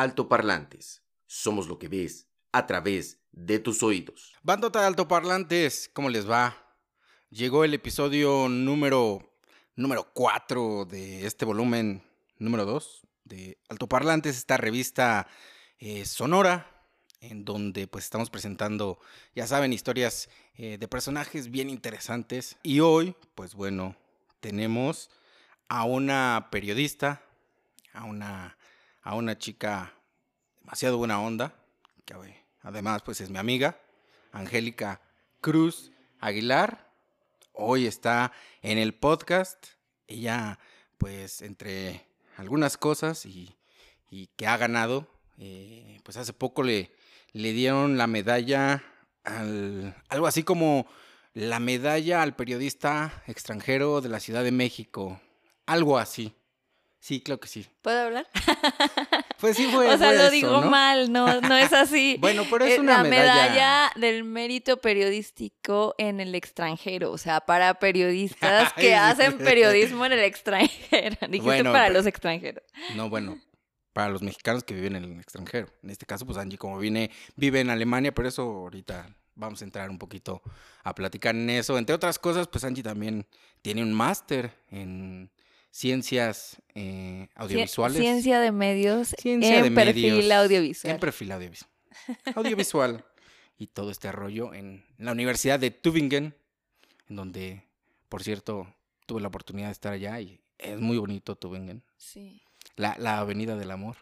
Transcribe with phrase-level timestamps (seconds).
[0.00, 1.02] Altoparlantes.
[1.26, 4.32] Somos lo que ves a través de tus oídos.
[4.42, 6.56] Bandota de altoparlantes, ¿cómo les va?
[7.28, 9.30] Llegó el episodio número
[9.76, 12.02] número 4 de este volumen
[12.38, 15.28] número 2 de Altoparlantes, esta revista
[15.78, 16.86] eh, sonora
[17.20, 18.98] en donde pues estamos presentando,
[19.34, 22.56] ya saben, historias eh, de personajes bien interesantes.
[22.62, 23.96] Y hoy, pues bueno,
[24.40, 25.10] tenemos
[25.68, 27.22] a una periodista,
[27.92, 28.56] a una,
[29.02, 29.94] a una chica
[30.60, 31.54] demasiado buena onda,
[32.04, 32.14] que
[32.62, 33.80] además pues es mi amiga,
[34.32, 35.00] Angélica
[35.40, 36.90] Cruz Aguilar.
[37.52, 39.66] Hoy está en el podcast.
[40.06, 40.58] Ella
[40.98, 42.06] pues entre
[42.36, 43.56] algunas cosas y,
[44.36, 45.06] que ha ganado,
[45.38, 46.92] eh, pues hace poco le,
[47.32, 48.82] le dieron la medalla
[49.24, 50.86] al, algo así como
[51.32, 55.20] la medalla al periodista extranjero de la Ciudad de México.
[55.66, 56.34] Algo así.
[57.00, 57.66] Sí, creo que sí.
[57.82, 58.28] ¿Puedo hablar?
[59.40, 59.88] Pues sí fue.
[59.88, 62.16] o sea, lo digo mal, no, no es así.
[62.20, 63.90] bueno, pero es una la medalla...
[63.96, 67.10] del mérito periodístico en el extranjero.
[67.10, 71.16] O sea, para periodistas que hacen periodismo en el extranjero.
[71.30, 72.62] Dijiste para los extranjeros.
[72.96, 73.40] No, bueno,
[73.94, 75.68] para los mexicanos que viven en el extranjero.
[75.82, 79.64] En este caso, pues Angie, como viene, vive en Alemania, por eso ahorita vamos a
[79.64, 80.42] entrar un poquito
[80.84, 81.78] a platicar en eso.
[81.78, 83.26] Entre otras cosas, pues Angie también
[83.62, 85.30] tiene un máster en
[85.70, 87.98] ciencias eh, audiovisuales.
[87.98, 90.94] Ciencia de medios en perfil audiovisual.
[90.94, 91.70] En perfil audiovisual.
[92.34, 93.04] Audiovisual.
[93.58, 96.34] y todo este rollo en la Universidad de Tübingen,
[97.08, 97.62] en donde,
[98.08, 98.74] por cierto,
[99.06, 101.82] tuve la oportunidad de estar allá y es muy bonito Tübingen.
[101.98, 102.42] Sí.
[102.76, 103.96] La, la Avenida del Amor.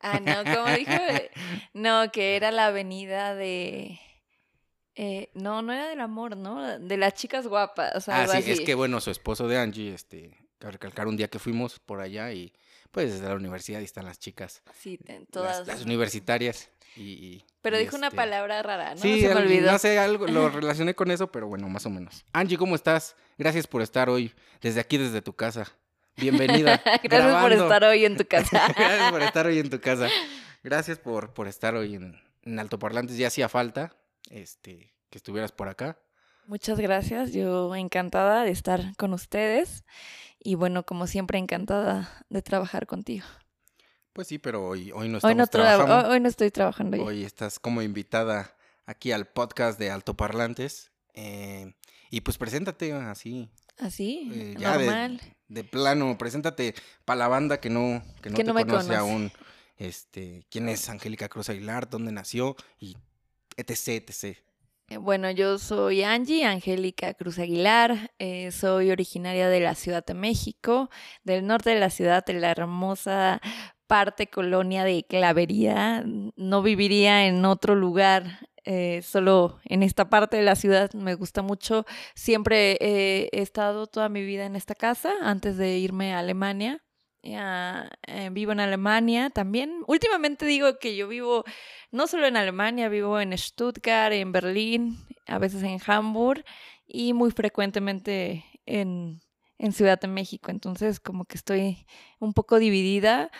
[0.00, 0.92] Ah, no, como dijo,
[1.74, 4.00] no, que era la avenida de...
[4.96, 6.78] Eh, no, no era del amor, ¿no?
[6.78, 8.08] De las chicas guapas.
[8.08, 11.78] ah, sí, es que bueno, su esposo de Angie, este, recalcar un día que fuimos
[11.78, 12.52] por allá y
[12.90, 14.62] pues desde la universidad y están las chicas.
[14.78, 14.98] Sí,
[15.30, 15.66] todas.
[15.66, 16.70] Las, universitarias.
[16.96, 19.00] Y, pero dijo una este palabra rara, ¿no?
[19.00, 19.70] Sí, Se me olvidó.
[19.70, 22.24] no sé, algo lo relacioné con eso, pero bueno, más o menos.
[22.32, 23.14] Angie, ¿cómo estás?
[23.38, 25.72] Gracias por estar hoy desde aquí, desde tu casa.
[26.16, 26.82] Bienvenida.
[27.04, 28.66] Gracias por estar hoy en tu casa.
[28.76, 30.08] Gracias por estar hoy en tu casa.
[30.64, 33.16] Gracias por, por estar hoy en, en Altoparlantes.
[33.16, 33.94] Ya hacía falta
[34.28, 35.98] este, que estuvieras por acá.
[36.46, 37.32] Muchas gracias.
[37.32, 39.84] Yo encantada de estar con ustedes.
[40.38, 43.26] Y bueno, como siempre, encantada de trabajar contigo.
[44.12, 46.10] Pues sí, pero hoy, hoy no estamos trabajando.
[46.10, 47.02] Hoy no estoy trabajando.
[47.02, 50.90] Hoy estás como invitada aquí al podcast de Altoparlantes.
[51.14, 51.72] Eh,
[52.10, 53.50] y pues preséntate así.
[53.78, 55.20] Así, eh, normal.
[55.48, 59.32] De, plano, preséntate para la banda que no, que no te conoce, aún.
[59.76, 61.88] Este, ¿Quién es Angélica Cruz Aguilar?
[61.88, 62.56] ¿Dónde nació?
[62.78, 62.96] Y
[63.60, 64.38] etc, etc.
[64.90, 70.14] Eh, bueno, yo soy Angie, Angélica Cruz Aguilar, eh, soy originaria de la Ciudad de
[70.14, 70.90] México,
[71.22, 73.40] del norte de la ciudad, de la hermosa
[73.86, 76.04] parte colonia de Clavería.
[76.36, 81.42] No viviría en otro lugar eh, solo en esta parte de la ciudad me gusta
[81.42, 81.86] mucho.
[82.16, 86.82] Siempre he estado toda mi vida en esta casa antes de irme a Alemania.
[87.22, 89.82] Eh, vivo en Alemania también.
[89.86, 91.44] Últimamente digo que yo vivo
[91.90, 96.44] no solo en Alemania, vivo en Stuttgart, en Berlín, a veces en Hamburg
[96.86, 99.20] y muy frecuentemente en,
[99.58, 100.50] en Ciudad de México.
[100.50, 101.86] Entonces como que estoy
[102.18, 103.30] un poco dividida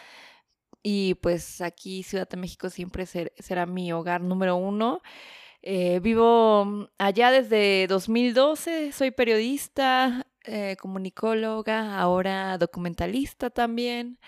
[0.82, 5.02] y pues aquí Ciudad de México siempre será mi hogar número uno.
[5.62, 14.18] Eh, vivo mm, allá desde 2012, soy periodista, eh, comunicóloga, ahora documentalista también.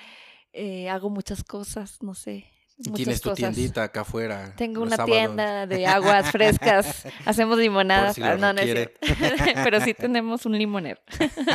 [0.53, 2.47] Eh, hago muchas cosas, no sé.
[2.95, 4.55] tienes tu tiendita acá afuera.
[4.56, 7.06] Tengo una tienda de aguas frescas.
[7.25, 8.19] Hacemos limonadas.
[8.19, 8.61] Ah, no, no
[9.65, 11.00] Pero sí tenemos un limonero.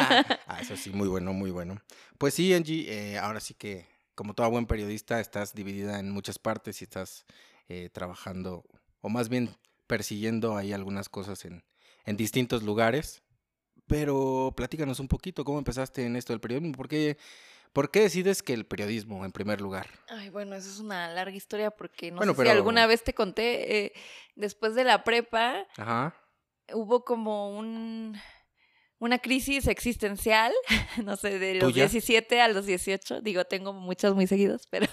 [0.47, 1.81] ah, eso sí, muy bueno, muy bueno.
[2.17, 3.85] Pues sí, Angie, ahora sí que
[4.17, 7.27] como todo buen periodista, estás dividida en muchas partes y estás
[7.69, 8.65] eh, trabajando,
[8.99, 9.51] o más bien
[9.85, 11.63] persiguiendo ahí algunas cosas en,
[12.03, 13.21] en distintos lugares.
[13.87, 16.73] Pero platícanos un poquito, ¿cómo empezaste en esto del periodismo?
[16.73, 17.17] ¿Por qué,
[17.73, 19.87] ¿Por qué decides que el periodismo en primer lugar?
[20.09, 23.85] Ay, bueno, eso es una larga historia porque no sé si alguna vez te conté,
[23.85, 23.93] eh,
[24.35, 25.65] después de la prepa,
[26.73, 28.17] hubo como un
[28.99, 30.51] una crisis existencial,
[31.03, 33.21] no sé, de los 17 a los 18.
[33.21, 34.87] Digo, tengo muchas muy seguidas, pero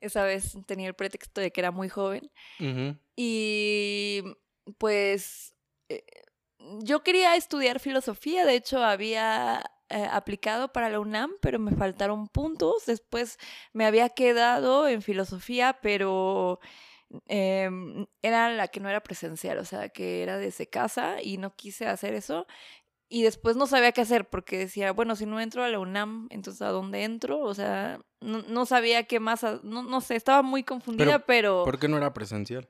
[0.00, 2.30] esa vez tenía el pretexto de que era muy joven.
[3.16, 4.22] Y
[4.78, 5.54] pues
[5.88, 6.04] eh,
[6.80, 12.28] yo quería estudiar filosofía, de hecho había eh, aplicado para la UNAM, pero me faltaron
[12.28, 12.86] puntos.
[12.86, 13.38] Después
[13.72, 16.60] me había quedado en filosofía, pero
[17.26, 21.56] em, era la que no era presencial, o sea, que era desde casa y no
[21.56, 22.46] quise hacer eso
[23.08, 26.28] y después no sabía qué hacer porque decía, bueno, si no entro a la UNAM,
[26.30, 27.40] entonces ¿a dónde entro?
[27.40, 31.64] O sea, no, no sabía qué más, no, no sé, estaba muy confundida, pero...
[31.64, 32.68] ¿Por qué no era presencial?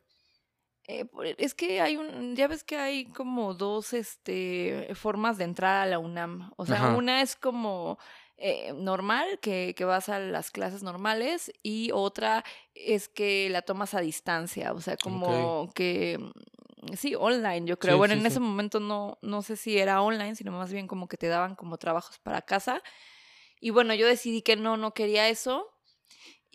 [0.90, 5.44] Eh, por- es que hay un, ya ves que hay como dos este, formas de
[5.44, 6.50] entrar a la UNAM.
[6.56, 6.96] O sea, Ajá.
[6.96, 7.98] una es como
[8.38, 12.42] eh, normal, que, que vas a las clases normales, y otra
[12.74, 14.72] es que la tomas a distancia.
[14.72, 17.96] O sea, como que mm, sí, online, yo creo.
[17.96, 18.28] Sí, bueno, sí, en sí.
[18.28, 21.54] ese momento no, no sé si era online, sino más bien como que te daban
[21.54, 22.82] como trabajos para casa.
[23.60, 25.68] Y bueno, yo decidí que no, no quería eso.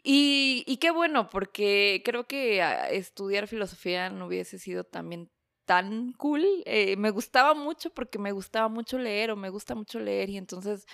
[0.04, 5.32] Y, y qué bueno, porque creo que ah, estudiar filosofía no hubiese sido también
[5.66, 6.44] tan cool.
[6.66, 10.38] Eh, me gustaba mucho porque me gustaba mucho leer o me gusta mucho leer y
[10.38, 10.86] entonces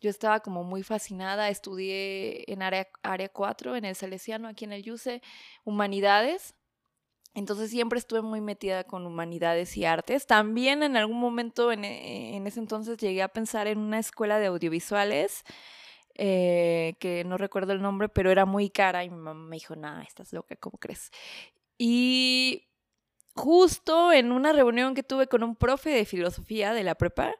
[0.00, 1.48] yo estaba como muy fascinada.
[1.48, 5.22] Estudié en área, área 4, en el Salesiano, aquí en el YUCE,
[5.64, 6.54] Humanidades.
[7.34, 10.26] Entonces siempre estuve muy metida con humanidades y artes.
[10.26, 14.38] También en algún momento en, e- en ese entonces llegué a pensar en una escuela
[14.38, 15.44] de audiovisuales
[16.18, 19.76] eh, que no recuerdo el nombre, pero era muy cara y mi mamá me dijo,
[19.76, 21.10] nah, estás loca, ¿cómo crees?
[21.78, 22.66] Y
[23.34, 27.34] justo en una reunión que tuve con un profe de filosofía de la prepa,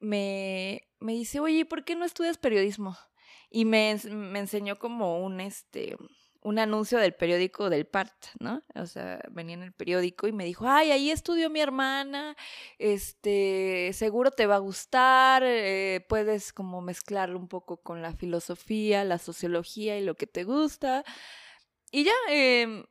[0.00, 2.96] me, me dice, oye, ¿por qué no estudias periodismo?
[3.50, 5.96] Y me, me enseñó como un, este,
[6.46, 8.62] un anuncio del periódico del PART, ¿no?
[8.76, 12.36] O sea, venía en el periódico y me dijo, ay, ahí estudió mi hermana,
[12.78, 19.02] este, seguro te va a gustar, eh, puedes como mezclarlo un poco con la filosofía,
[19.02, 21.04] la sociología y lo que te gusta.
[21.90, 22.84] Y ya, em,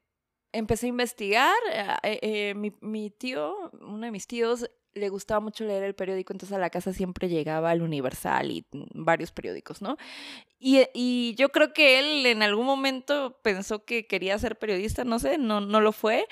[0.51, 1.55] empecé a investigar.
[2.03, 6.33] eh, eh, mi, mi tío, uno de mis tíos, le gustaba mucho leer el periódico,
[6.33, 9.97] entonces a la casa siempre llegaba el Universal y mm, varios periódicos, ¿no?
[10.59, 15.19] Y, y yo creo que él en algún momento pensó que quería ser periodista, no
[15.19, 16.27] sé, no, no lo fue.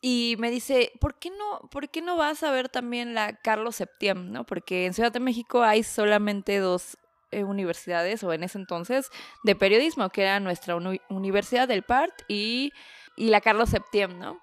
[0.00, 3.76] Y me dice, ¿por qué no, por qué no vas a ver también la Carlos
[3.76, 4.44] Septién, no?
[4.44, 6.98] Porque en Ciudad de México hay solamente dos
[7.30, 9.08] eh, universidades, o en ese entonces,
[9.44, 12.70] de periodismo, que era nuestra uni- Universidad del PART y,
[13.16, 14.38] y la Carlos Septién, ¿no?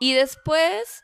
[0.00, 1.02] Y después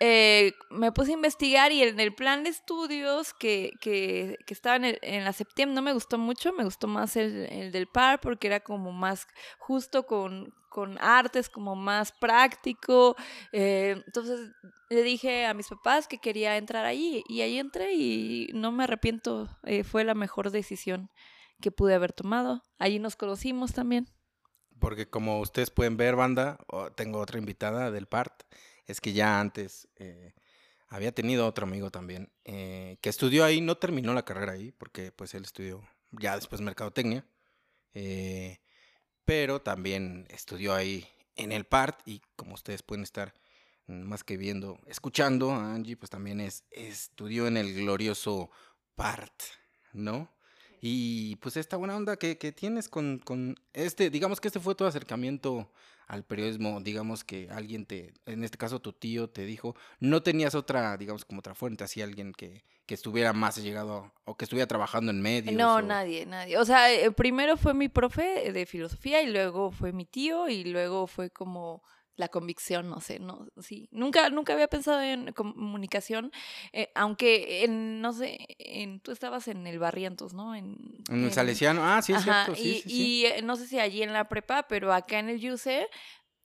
[0.00, 4.76] eh, me puse a investigar y en el plan de estudios que, que, que estaba
[4.76, 7.88] en, el- en la Septién no me gustó mucho, me gustó más el, el del
[7.88, 9.26] PAR porque era como más
[9.58, 13.16] justo con, con artes, como más práctico.
[13.52, 14.52] eh, entonces
[14.90, 18.84] le dije a mis papás que quería entrar allí y ahí entré y no me
[18.84, 21.10] arrepiento, eh, fue la mejor decisión
[21.60, 22.62] que pude haber tomado.
[22.78, 24.06] Allí nos conocimos también.
[24.78, 26.58] Porque como ustedes pueden ver, banda,
[26.94, 28.44] tengo otra invitada del PART,
[28.88, 30.34] es que ya antes eh,
[30.88, 35.12] había tenido otro amigo también eh, que estudió ahí, no terminó la carrera ahí, porque
[35.12, 37.24] pues él estudió ya después mercadotecnia,
[37.92, 38.58] eh,
[39.24, 41.06] pero también estudió ahí
[41.36, 43.34] en el PART y como ustedes pueden estar
[43.86, 48.50] más que viendo, escuchando, Angie pues también es, estudió en el glorioso
[48.94, 49.42] PART,
[49.92, 50.30] ¿no?
[50.80, 54.74] Y pues esta buena onda que, que tienes con, con este, digamos que este fue
[54.74, 55.70] tu acercamiento
[56.06, 60.54] al periodismo, digamos que alguien te, en este caso tu tío te dijo, no tenías
[60.54, 64.66] otra, digamos como otra fuente, así alguien que, que estuviera más llegado o que estuviera
[64.66, 65.54] trabajando en medios.
[65.54, 66.56] No, o- nadie, nadie.
[66.56, 70.64] O sea, eh, primero fue mi profe de filosofía y luego fue mi tío y
[70.64, 71.82] luego fue como
[72.18, 73.88] la convicción, no sé, no, sí.
[73.92, 76.32] Nunca, nunca había pensado en comunicación,
[76.72, 80.54] eh, aunque en, no sé, en, tú estabas en el Barrientos, ¿no?
[80.54, 80.76] En,
[81.08, 83.02] En el Salesiano, ah, sí, es Ajá, cierto, sí, y, sí, sí.
[83.02, 85.88] y, eh, no sé si allí en la prepa, pero acá en el YUCE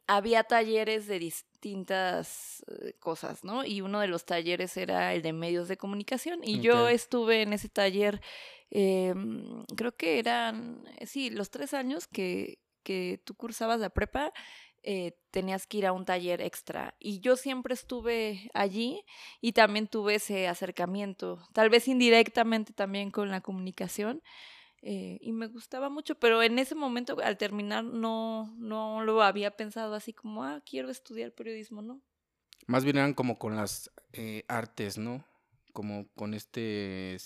[0.05, 3.65] había talleres de distintas eh, cosas, ¿no?
[3.65, 6.41] Y uno de los talleres era el de medios de comunicación.
[6.43, 8.21] Y yo estuve en ese taller,
[8.69, 9.13] eh,
[9.75, 14.33] creo que eran, sí, los tres años que, que tú cursabas la prepa,
[14.83, 16.95] eh, tenías que ir a un taller extra.
[16.99, 19.03] Y yo siempre estuve allí
[19.41, 24.21] y también tuve ese acercamiento, tal vez indirectamente también con la comunicación.
[24.81, 29.51] eh, y me gustaba mucho, pero en ese momento al terminar no, no lo había
[29.51, 32.01] pensado así como, ah, quiero estudiar periodismo, ¿no?
[32.67, 35.25] Más bien eran como con las eh, artes, ¿no?
[35.73, 37.17] Como con este,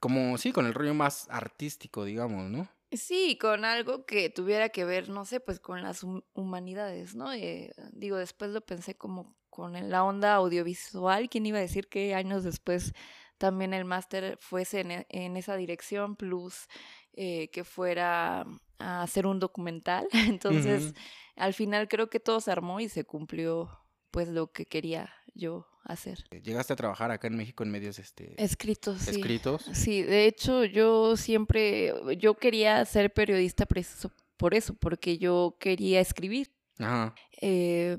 [0.00, 2.68] como sí, con el rollo más artístico, digamos, ¿no?
[2.90, 7.32] Sí, con algo que tuviera que ver, no sé, pues con las hum- humanidades, ¿no?
[7.32, 11.28] Eh, digo, después lo pensé como con la onda audiovisual.
[11.28, 12.94] ¿Quién iba a decir que años después
[13.36, 16.66] también el máster fuese en, e- en esa dirección, plus
[17.12, 18.46] eh, que fuera
[18.78, 20.08] a hacer un documental?
[20.40, 20.94] Entonces,
[21.36, 23.68] al final creo que todo se armó y se cumplió
[24.10, 26.24] pues lo que quería yo hacer.
[26.42, 29.10] Llegaste a trabajar acá en México en medios este, Escritos, sí.
[29.10, 29.64] escritos.
[29.72, 36.00] Sí, de hecho yo siempre, yo quería ser periodista preciso por eso, porque yo quería
[36.00, 36.52] escribir.
[36.78, 37.14] Ajá.
[37.40, 37.98] Eh,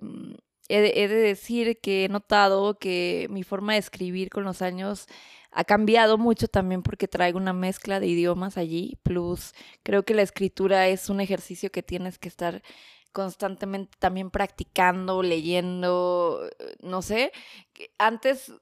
[0.69, 4.61] he de, he de decir que he notado que mi forma de escribir con los
[4.61, 5.07] años
[5.51, 9.53] ha cambiado mucho también porque traigo una mezcla de idiomas allí, plus
[9.83, 12.61] creo que la escritura es un ejercicio que tienes que estar
[13.11, 16.49] constantemente también practicando, leyendo,
[16.81, 17.31] no sé.
[17.97, 18.53] Antes,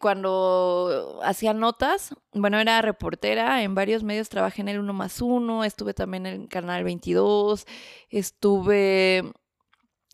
[0.00, 5.64] cuando hacía notas, bueno, era reportera en varios medios, trabajé en el 1 más 1,
[5.64, 7.66] estuve también en Canal 22,
[8.10, 9.32] estuve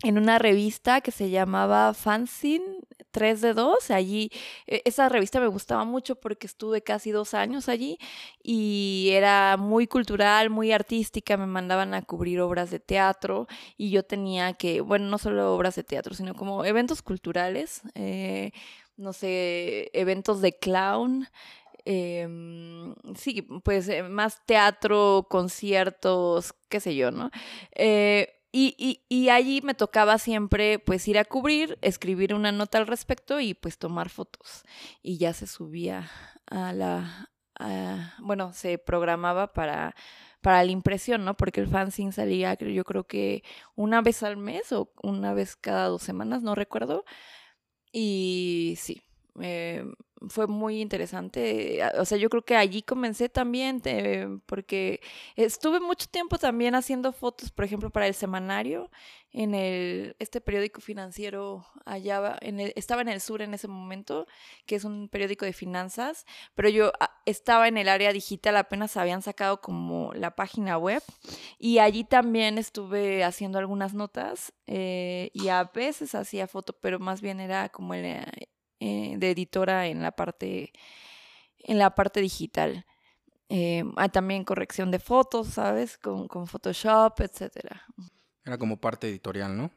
[0.02, 2.80] en una revista que se llamaba Fanzine
[3.12, 3.90] 3 de 2.
[3.90, 4.30] Allí,
[4.66, 7.98] e, esa revista me gustaba mucho porque estuve casi dos años allí
[8.42, 11.36] y era muy cultural, muy artística.
[11.36, 15.76] Me mandaban a cubrir obras de teatro y yo tenía que, bueno, no solo obras
[15.76, 18.52] de teatro, sino como eventos culturales, eh,
[18.96, 21.28] no sé, eventos de clown.
[21.84, 27.30] Em, sí, pues eh, más teatro, conciertos, qué sé yo, ¿no?
[27.74, 32.78] Eh, y, y, y, allí me tocaba siempre pues ir a cubrir, escribir una nota
[32.78, 34.64] al respecto y pues tomar fotos.
[35.02, 36.10] Y ya se subía
[36.46, 37.30] a la,
[38.18, 39.94] bueno, se programaba para,
[40.42, 41.36] para la impresión, ¿no?
[41.36, 43.42] Porque el fanzine salía, yo creo que
[43.74, 47.04] una vez al mes o una vez cada dos semanas, no recuerdo.
[47.92, 49.02] Y sí,
[49.40, 49.84] eh,
[50.28, 51.80] fue muy interesante.
[51.98, 53.82] O sea, yo creo que allí comencé también,
[54.46, 55.00] porque
[55.36, 58.90] estuve mucho tiempo también haciendo fotos, por ejemplo, para el semanario,
[59.32, 62.38] en el, este periódico financiero allá,
[62.76, 64.26] estaba en el sur en ese momento,
[64.66, 68.96] que es un periódico de finanzas, pero yo ah, estaba en el área digital, apenas
[68.96, 71.02] habían sacado como la página web,
[71.58, 77.22] y allí también estuve haciendo algunas notas, eh, y a veces hacía foto, pero más
[77.22, 78.24] bien era como el
[78.84, 80.72] eh, de editora en la parte,
[81.60, 82.84] en la parte digital.
[83.48, 85.98] Eh, hay también corrección de fotos, ¿sabes?
[85.98, 87.86] Con, con Photoshop, etcétera.
[88.44, 89.70] Era como parte editorial, ¿no?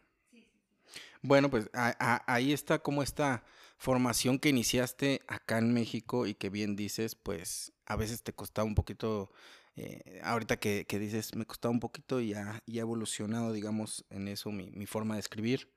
[1.22, 3.44] Bueno, pues ahí está como esta
[3.78, 8.68] formación que iniciaste acá en México y que bien dices, pues a veces te costaba
[8.68, 9.32] un poquito,
[9.76, 14.04] eh, ahorita que, que, dices, me costaba un poquito y ha, y ha evolucionado, digamos,
[14.10, 15.75] en eso mi, mi, forma de escribir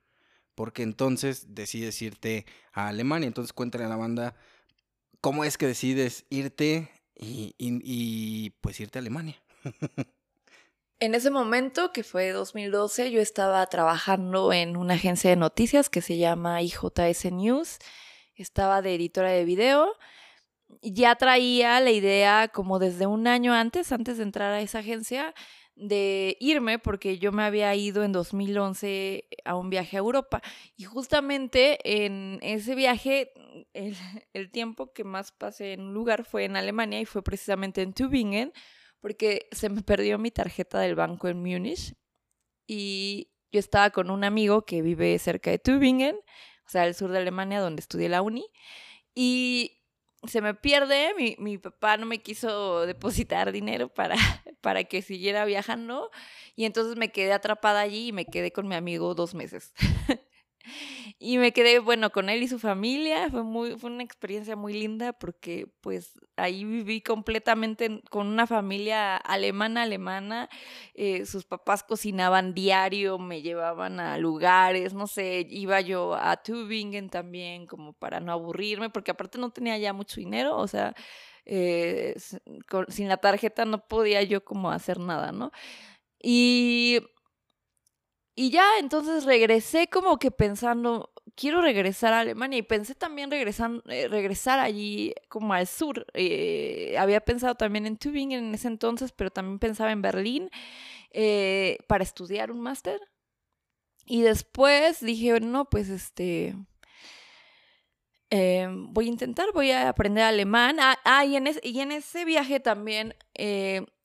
[0.59, 3.29] porque entonces decides irte a Alemania.
[3.29, 4.35] Entonces cuéntale a la banda
[5.21, 9.41] cómo es que decides irte y, pues irte a Alemania.
[11.01, 16.03] En ese momento, que fue 2012, yo estaba trabajando en una agencia de noticias que
[16.03, 17.79] se llama IJS News.
[18.35, 19.95] Estaba de editora de video.
[20.83, 25.35] Ya traía la idea como desde un año antes, antes de entrar a esa agencia,
[25.79, 30.43] de irme porque yo me había ido en 2011 a un viaje a Europa.
[30.77, 33.33] Y justamente en ese viaje
[33.73, 33.97] el,
[34.33, 37.93] el, tiempo que más pasé en un lugar fue en Alemania y fue precisamente en
[37.93, 38.53] Tübingen
[39.01, 41.95] porque se me perdió mi tarjeta del banco en Múnich
[42.67, 47.11] y yo estaba con un amigo que vive cerca de Tübingen, o sea, al sur
[47.11, 48.47] de Alemania donde estudié la uni.
[49.15, 49.78] Y
[50.27, 54.17] se me pierde, mi, mi, papá no me quiso depositar dinero para,
[54.61, 56.11] para que siguiera viajando
[56.57, 59.73] y entonces me quedé atrapada allí y me quedé con mi amigo dos meses.
[61.19, 63.29] y me quedé, bueno, con él y su familia.
[63.31, 69.17] Fue, muy, fue una experiencia muy linda porque pues ahí viví completamente con una familia
[69.17, 70.49] alemana, alemana.
[70.95, 77.11] Eh, sus papás cocinaban diario, me llevaban a lugares, no sé, iba yo a Tübingen
[77.11, 80.95] también como para no aburrirme porque aparte no tenía ya mucho dinero, o sea...
[81.51, 82.15] Eh,
[82.89, 85.51] sin la tarjeta no podía yo como hacer nada, ¿no?
[86.23, 87.01] Y
[88.39, 93.83] y ya entonces regresé como que pensando, quiero regresar a Alemania y pensé también regresar,
[93.89, 96.07] eh, regresar allí como al sur.
[96.15, 100.51] Eh, había pensado también en Tübingen en ese entonces, pero también pensaba en Berlín
[101.11, 103.01] eh, para estudiar un máster.
[104.07, 106.55] Y después dije, no, pues este,
[108.31, 110.77] voy a intentar, voy a aprender alemán.
[110.79, 113.17] Ah, ah y, en y, en ese viaje también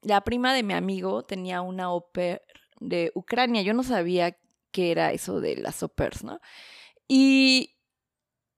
[0.02, 2.42] la prima de mi amigo tenía una ópera
[2.88, 3.62] de Ucrania.
[3.62, 4.38] Yo no sabía
[4.72, 6.40] qué era eso de las opers, ¿no?
[7.08, 7.76] Y,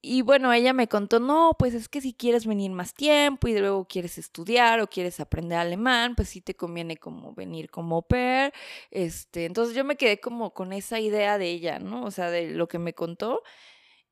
[0.01, 3.57] y bueno, ella me contó, no, pues es que si quieres venir más tiempo y
[3.57, 8.53] luego quieres estudiar o quieres aprender alemán, pues sí te conviene como venir como pair.
[8.91, 12.05] Este, entonces yo me quedé como con esa idea de ella, ¿no?
[12.05, 13.41] O sea, de lo que me contó.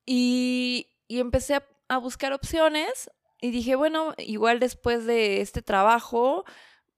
[0.06, 6.44] Y, y empecé a, a buscar opciones y dije, bueno, igual después de este trabajo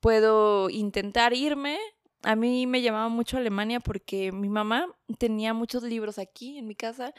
[0.00, 1.78] puedo intentar irme
[2.22, 4.86] a mí me llamaba mucho Alemania porque mi mamá
[5.18, 7.12] tenía muchos libros aquí en mi casa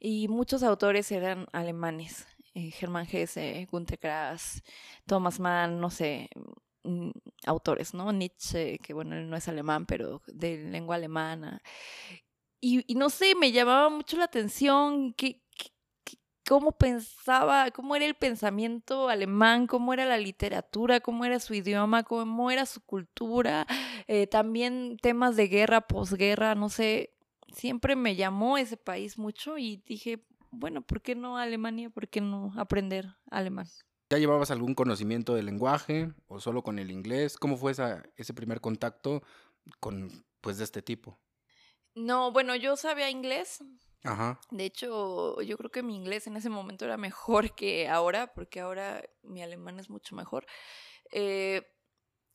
[0.00, 2.26] y muchos autores eran alemanes.
[2.54, 4.62] Eh, Germán Hesse, Günter Grass,
[5.06, 6.30] Thomas Mann, no sé,
[6.84, 7.10] mm,
[7.46, 8.12] autores, ¿no?
[8.12, 11.60] Nietzsche, que bueno, él no es alemán, pero de lengua alemana.
[12.60, 15.42] y, y no sé, me llamaba mucho la atención que-
[16.46, 22.02] cómo pensaba, cómo era el pensamiento alemán, cómo era la literatura, cómo era su idioma,
[22.02, 23.66] cómo era su cultura,
[24.06, 27.14] eh, también temas de guerra, posguerra, no sé,
[27.52, 31.90] siempre me llamó ese país mucho y dije, bueno, ¿por qué no Alemania?
[31.90, 33.66] ¿Por qué no aprender alemán?
[34.10, 37.36] ¿Ya llevabas algún conocimiento del lenguaje o solo con el inglés?
[37.36, 39.22] ¿Cómo fue esa, ese primer contacto
[39.80, 41.18] con, pues, de este tipo?
[41.94, 43.64] No, bueno, yo sabía inglés.
[44.50, 48.60] De hecho, yo creo que mi inglés en ese momento era mejor que ahora, porque
[48.60, 50.46] ahora mi alemán es mucho mejor.
[51.10, 51.62] Eh,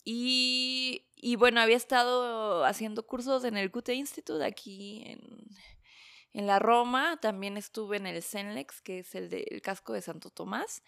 [0.03, 7.19] y, bueno, había estado haciendo cursos en el Goethe Institute aquí en, la Roma.
[7.21, 10.81] También estuve en el Senlex, que es el del casco de Santo Tomás.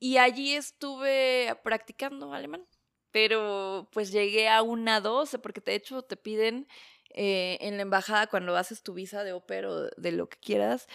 [0.00, 2.66] Y allí estuve practicando alemán.
[3.10, 6.66] Pero pues llegué a una 12, porque de hecho te piden
[7.10, 10.86] eh, en la embajada cuando haces tu visa de ópera o de lo que quieras,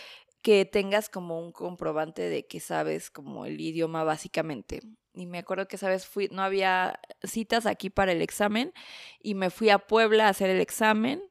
[0.42, 4.82] que tengas como un comprobante de que sabes como el idioma básicamente.
[5.14, 8.74] Y me acuerdo que, sabes, fui, no había citas aquí para el examen
[9.22, 11.24] y me fui a Puebla a hacer el examen.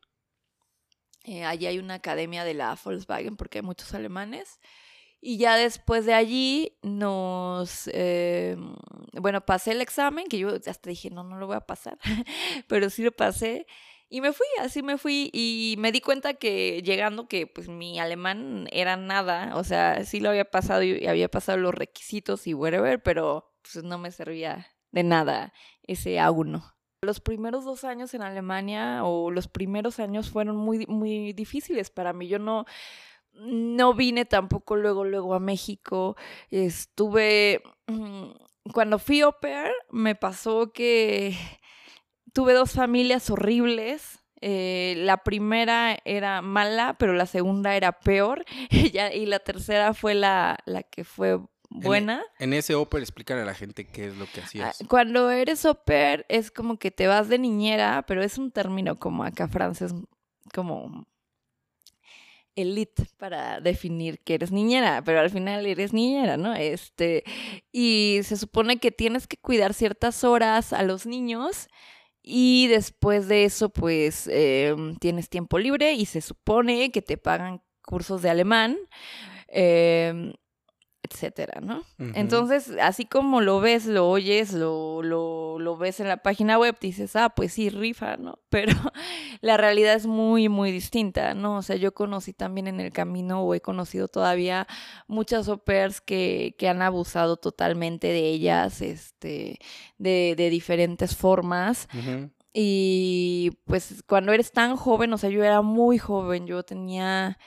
[1.25, 4.61] Eh, allí hay una academia de la Volkswagen porque hay muchos alemanes.
[5.21, 8.57] Y ya después de allí nos, eh,
[9.13, 11.97] bueno, pasé el examen, que yo hasta dije, no, no lo voy a pasar,
[12.67, 13.67] pero sí lo pasé.
[14.15, 17.99] Y me fui, así me fui y me di cuenta que llegando que pues mi
[17.99, 22.53] alemán era nada, o sea, sí lo había pasado y había pasado los requisitos y
[22.53, 25.55] whatever, pero pues no me servía de nada
[25.85, 26.75] ese A1.
[27.01, 32.13] Los primeros dos años en Alemania o los primeros años fueron muy, muy difíciles para
[32.13, 32.29] mí.
[32.29, 32.67] Yo no,
[33.33, 36.17] no vine tampoco luego, luego a México.
[36.51, 38.27] Estuve, mm,
[38.75, 41.35] cuando fui au pair, me pasó que
[42.33, 44.19] tuve dos familias horribles.
[44.45, 48.45] Eh, la primera era mala, pero la segunda era peor.
[48.93, 51.39] Ya- y la tercera fue la, la que fue
[51.71, 52.23] buena.
[52.39, 54.79] En ese Opera, explícale a la gente qué es lo que Ah, hacías.
[54.89, 59.25] Cuando eres pair es como que te vas de niñera, pero es un término como
[59.25, 59.95] acá francés,
[60.53, 61.07] como
[62.55, 66.53] elite para definir que eres niñera, pero al final eres niñera, ¿no?
[66.55, 67.25] Este,
[67.73, 71.69] y se supone que tienes que cuidar ciertas horas a los niños
[72.23, 77.63] y después de eso, pues, em, tienes tiempo libre y se supone que te pagan
[77.85, 78.77] cursos de alemán,
[79.49, 80.33] em,
[81.13, 81.85] etcétera, ¿no?
[81.99, 86.77] Entonces, así como lo ves, lo oyes, lo, lo, lo ves en la página web,
[86.81, 88.39] dices, ah, pues sí, rifa, ¿no?
[88.49, 88.75] Pero
[89.41, 91.59] la realidad es muy, muy distinta, ¿no?
[91.59, 94.67] O sea, yo conocí también en el camino o he conocido todavía
[95.07, 99.59] muchas au pairs que, que han abusado totalmente de ellas, este,
[99.99, 101.89] de, de diferentes formas.
[102.55, 107.39] Y pues cuando eres tan joven, o sea, yo era muy joven, yo tenía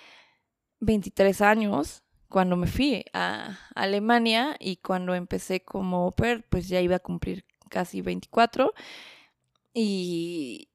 [0.79, 2.04] 23 años
[2.35, 6.99] cuando me fui a Alemania y cuando empecé como au pair, pues ya iba a
[6.99, 8.73] cumplir casi 24.
[9.73, 10.67] Y,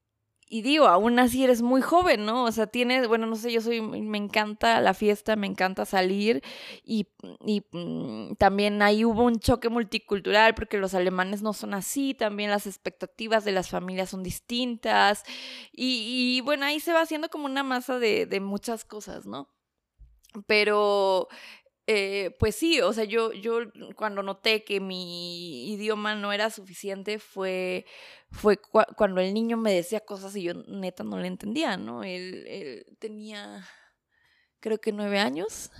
[0.48, 2.44] digo, aún así eres muy joven, ¿no?
[2.44, 6.42] O sea, tienes, bueno, no sé, yo soy, me encanta la fiesta, me encanta salir
[6.82, 7.08] y,
[7.72, 12.66] mm, también ahí hubo un choque multicultural porque los alemanes no son así, también las
[12.66, 15.24] expectativas de las familias son distintas
[15.72, 19.50] y, bueno, ahí se va haciendo como una masa de muchas cosas, ¿no?
[20.46, 21.28] Pero
[21.86, 23.60] eh, pues sí, o sea, yo, yo
[23.96, 27.86] cuando noté que mi idioma no era suficiente fue,
[28.32, 32.04] fue cua- cuando el niño me decía cosas y yo neta no le entendía, ¿no?
[32.04, 33.66] Él, él tenía,
[34.60, 35.70] creo que nueve años,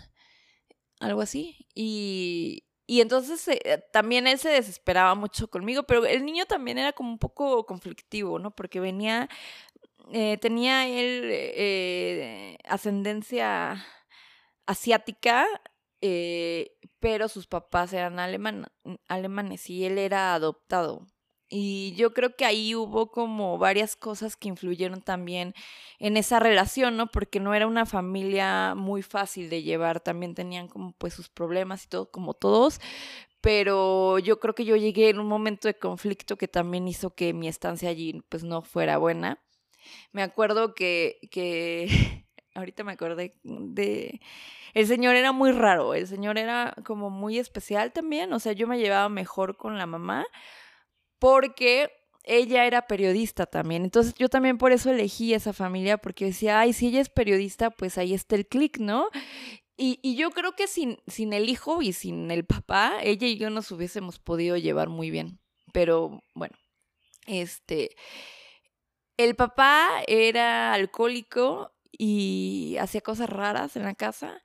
[1.00, 6.44] algo así, y, y entonces eh, también él se desesperaba mucho conmigo, pero el niño
[6.46, 8.50] también era como un poco conflictivo, ¿no?
[8.54, 9.28] Porque venía,
[10.12, 13.84] eh, tenía él ascendencia
[14.70, 15.46] asiática,
[16.00, 18.70] eh, pero sus papás eran aleman-
[19.08, 21.06] alemanes y él era adoptado.
[21.52, 25.52] Y yo creo que ahí hubo como varias cosas que influyeron también
[25.98, 27.08] en esa relación, ¿no?
[27.08, 31.84] Porque no era una familia muy fácil de llevar, también tenían como pues sus problemas
[31.84, 32.80] y todo, como todos,
[33.40, 37.32] pero yo creo que yo llegué en un momento de conflicto que también hizo que
[37.34, 39.40] mi estancia allí pues no fuera buena.
[40.12, 41.88] Me acuerdo que, que
[42.54, 44.20] ahorita me acordé de...
[44.72, 48.66] El señor era muy raro, el señor era como muy especial también, o sea, yo
[48.66, 50.26] me llevaba mejor con la mamá
[51.18, 51.90] porque
[52.22, 56.72] ella era periodista también, entonces yo también por eso elegí esa familia, porque decía, ay,
[56.72, 59.08] si ella es periodista, pues ahí está el clic, ¿no?
[59.76, 63.38] Y, y yo creo que sin, sin el hijo y sin el papá, ella y
[63.38, 65.40] yo nos hubiésemos podido llevar muy bien,
[65.72, 66.56] pero bueno,
[67.26, 67.90] este...
[69.16, 74.42] El papá era alcohólico y hacía cosas raras en la casa.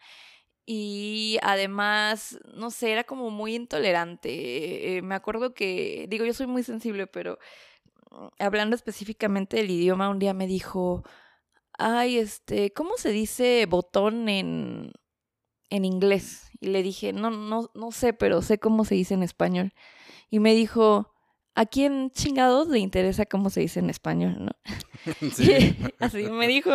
[0.66, 4.98] Y además, no sé, era como muy intolerante.
[4.98, 7.38] Eh, me acuerdo que, digo, yo soy muy sensible, pero
[8.12, 11.04] mm, hablando específicamente del idioma, un día me dijo,
[11.78, 14.92] ay, este, ¿cómo se dice botón en,
[15.70, 16.50] en inglés?
[16.60, 19.74] Y le dije, no, no, no sé, pero sé cómo se dice en español.
[20.30, 21.15] Y me dijo,
[21.56, 24.52] ¿a quién chingados le interesa cómo se dice en español, no?
[25.34, 25.76] Sí.
[26.00, 26.72] Así me dijo.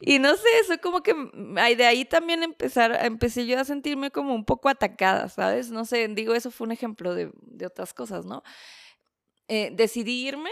[0.00, 4.34] Y no sé, eso como que de ahí también empezar, empecé yo a sentirme como
[4.34, 5.70] un poco atacada, ¿sabes?
[5.70, 8.42] No sé, digo, eso fue un ejemplo de, de otras cosas, ¿no?
[9.48, 10.50] Eh, decidí irme,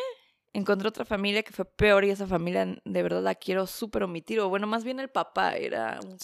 [0.53, 4.41] encontré otra familia que fue peor y esa familia de verdad la quiero súper omitir.
[4.41, 6.17] O bueno, más bien el papá era un,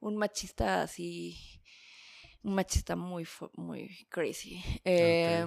[0.00, 1.62] un machista así,
[2.42, 4.62] un machista muy, muy crazy.
[4.84, 5.46] Eh,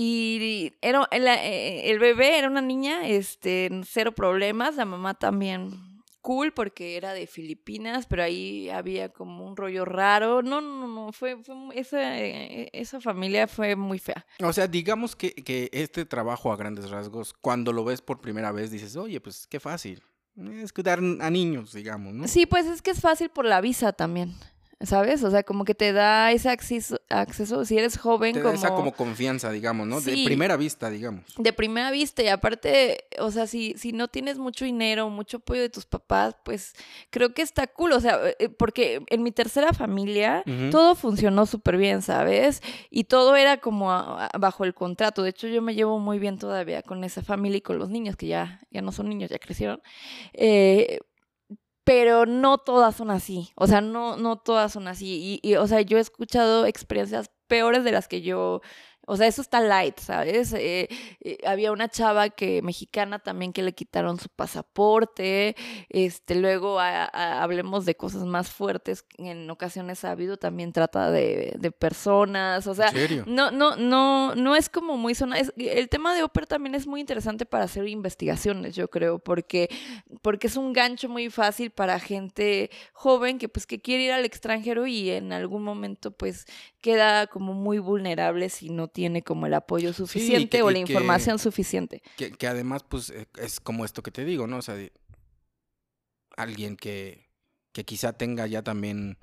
[0.00, 5.72] y era, eh, el, bebé era una niña, este, cero problemas, la mamá también
[6.20, 10.40] cool porque era de Filipinas, pero ahí había como un rollo raro.
[10.42, 14.24] No, no, no, fue, fue esa, eh, esa familia fue muy fea.
[14.40, 18.52] O sea, digamos que, que este trabajo a grandes rasgos, cuando lo ves por primera
[18.52, 20.00] vez, dices, oye, pues qué fácil.
[20.36, 22.28] Es cuidar a niños, digamos, ¿no?
[22.28, 24.36] Sí, pues es que es fácil por la visa también.
[24.80, 25.24] ¿Sabes?
[25.24, 28.34] O sea, como que te da ese acceso, acceso si eres joven.
[28.34, 28.54] Te como...
[28.54, 30.00] esa como confianza, digamos, ¿no?
[30.00, 31.24] De primera vista, digamos.
[31.36, 32.22] De primera vista.
[32.22, 36.36] Y aparte, o sea, si, si no tienes mucho dinero, mucho apoyo de tus papás,
[36.44, 36.74] pues
[37.10, 37.90] creo que está cool.
[37.90, 42.62] O sea, eh, porque en mi tercera familia todo funcionó súper bien, ¿sabes?
[42.88, 43.88] Y todo era como
[44.38, 45.24] bajo el contrato.
[45.24, 48.14] De hecho, yo me llevo muy bien todavía con esa familia y con los niños,
[48.14, 49.82] que ya, ya no son niños, ya crecieron.
[50.34, 51.00] Eh,
[51.88, 55.40] pero no todas son así, o sea, no, no todas son así.
[55.42, 58.60] Y, y, o sea, yo he escuchado experiencias peores de las que yo
[59.08, 60.52] o sea, eso está light, ¿sabes?
[60.52, 60.86] Eh,
[61.22, 65.56] eh, había una chava que mexicana también que le quitaron su pasaporte.
[65.88, 69.06] Este, luego hablemos de cosas más fuertes.
[69.16, 72.66] En ocasiones ha habido también trata de, de personas.
[72.66, 72.92] O sea,
[73.24, 75.38] no, no, no, no es como muy zona.
[75.38, 79.70] el tema de Oper también es muy interesante para hacer investigaciones, yo creo, porque,
[80.20, 84.26] porque es un gancho muy fácil para gente joven que pues que quiere ir al
[84.26, 86.44] extranjero y en algún momento pues
[86.82, 92.02] queda como muy vulnerable si no tiene como el apoyo suficiente o la información suficiente.
[92.16, 94.58] Que, además, pues, eh, es como esto que te digo, ¿no?
[94.58, 94.76] O sea,
[96.36, 97.26] alguien que,
[97.72, 99.18] que quizá tenga ya también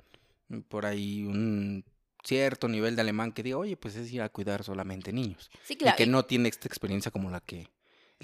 [0.68, 1.84] por ahí un
[2.24, 5.50] cierto nivel de alemán que diga, oye, pues es ir a cuidar solamente niños.
[5.64, 5.94] Sí, claro.
[5.94, 7.68] Y que no tiene esta experiencia como la que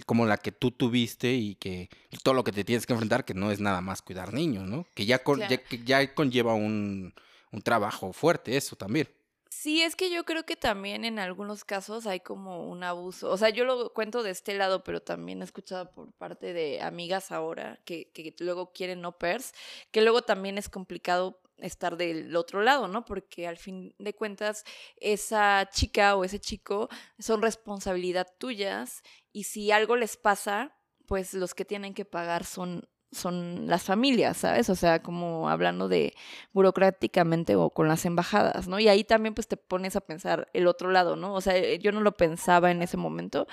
[0.06, 1.90] como la que tú tuviste y que
[2.22, 4.86] todo lo que te tienes que enfrentar, que no es nada más cuidar niños, ¿no?
[4.94, 7.12] Que ya, ya, ya conlleva un,
[7.50, 9.08] un trabajo fuerte eso también.
[9.54, 13.30] Sí, es que yo creo que también en algunos casos hay como un abuso.
[13.30, 16.80] O sea, yo lo cuento de este lado, pero también he escuchado por parte de
[16.80, 19.52] amigas ahora que, que luego quieren no pers,
[19.90, 23.04] que luego también es complicado estar del otro lado, ¿no?
[23.04, 24.64] Porque al fin de cuentas,
[24.96, 26.88] esa chica o ese chico
[27.18, 30.74] son responsabilidad tuyas y si algo les pasa,
[31.06, 34.70] pues los que tienen que pagar son son las familias, ¿sabes?
[34.70, 36.14] O sea, como hablando de
[36.53, 38.81] burocráticamente o con las embajadas, ¿no?
[38.81, 41.35] Y ahí también pues te pones a pensar el otro lado, ¿no?
[41.35, 43.46] O sea, eh, yo no lo pensaba en ese momento,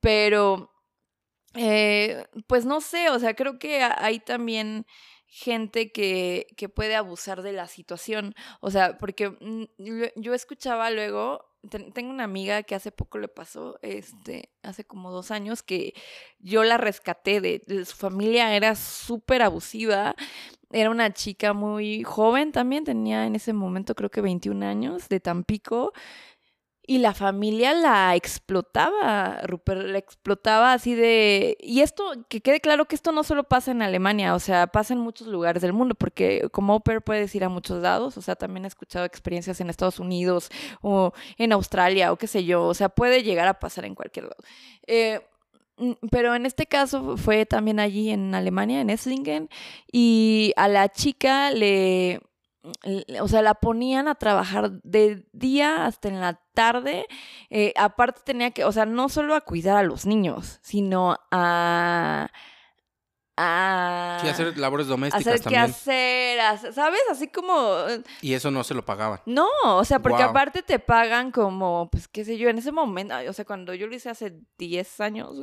[0.00, 0.70] pero
[1.54, 4.86] eh, pues no sé, o sea, creo que hay también
[5.26, 9.64] gente que, que puede abusar de la situación, o sea, porque mm,
[10.16, 15.30] yo escuchaba luego tengo una amiga que hace poco le pasó, este, hace como dos
[15.30, 15.94] años, que
[16.38, 20.14] yo la rescaté de, su familia, era súper abusiva,
[20.70, 25.20] era una chica muy joven también, tenía en ese momento creo que 21 años, de
[25.20, 25.92] Tampico,
[26.86, 31.56] y la familia la explotaba, Rupert, la explotaba así de...
[31.60, 34.92] Y esto, que quede claro que esto no solo pasa en Alemania, o sea, pasa
[34.92, 38.36] en muchos lugares del mundo, porque como Oper puedes ir a muchos lados, o sea,
[38.36, 40.50] también he escuchado experiencias en Estados Unidos
[40.82, 44.24] o en Australia o qué sé yo, o sea, puede llegar a pasar en cualquier
[44.26, 44.42] lado.
[44.86, 45.20] Eh,
[46.10, 49.48] pero en este caso fue también allí en Alemania, en Esslingen,
[49.90, 52.20] y a la chica le
[53.20, 57.06] o sea, la ponían a trabajar de día hasta en la tarde.
[57.50, 62.30] Eh, aparte tenía que, o sea, no solo a cuidar a los niños, sino a...
[63.36, 65.62] a sí, hacer labores domésticas hacer también.
[65.62, 67.00] hacer, ¿sabes?
[67.10, 67.54] Así como...
[67.88, 69.20] Eh, y eso no se lo pagaban.
[69.26, 73.14] No, o sea, porque aparte te pagan como, pues qué sé yo, en ese momento,
[73.28, 75.36] o sea, cuando yo lo hice hace 10 años,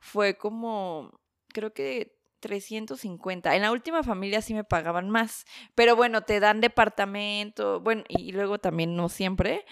[0.00, 1.12] fue como,
[1.52, 2.13] creo que
[2.48, 3.56] 350.
[3.56, 8.32] En la última familia sí me pagaban más, pero bueno, te dan departamento, bueno, y
[8.32, 9.64] luego también no siempre.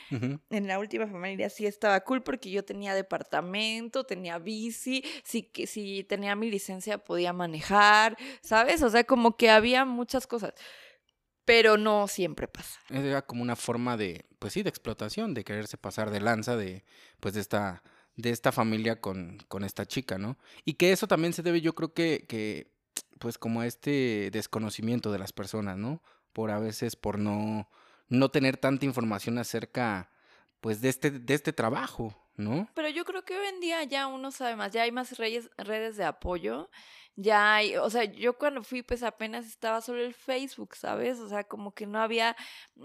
[0.50, 5.66] En la última familia sí estaba cool porque yo tenía departamento, tenía bici, si, que-
[5.66, 8.82] si tenía mi licencia podía manejar, ¿sabes?
[8.82, 10.54] O sea, como que había muchas cosas,
[11.44, 12.78] pero no siempre pasa.
[12.88, 16.84] Era como una forma de, pues sí, de explotación, de quererse pasar de lanza de,
[17.20, 17.82] pues de esta,
[18.16, 20.38] de esta familia con, con esta chica, ¿no?
[20.64, 22.70] Y que eso también se debe, yo creo que, que,
[23.18, 26.02] pues como a este desconocimiento de las personas, ¿no?
[26.32, 27.68] Por a veces, por no,
[28.08, 30.10] no tener tanta información acerca,
[30.62, 32.68] pues de este, de este trabajo, ¿no?
[32.74, 35.50] Pero yo creo que hoy en día ya uno sabe más, ya hay más redes,
[35.58, 36.70] redes de apoyo,
[37.16, 41.18] ya hay, o sea, yo cuando fui pues apenas estaba solo el Facebook, ¿sabes?
[41.18, 42.36] O sea, como que no había,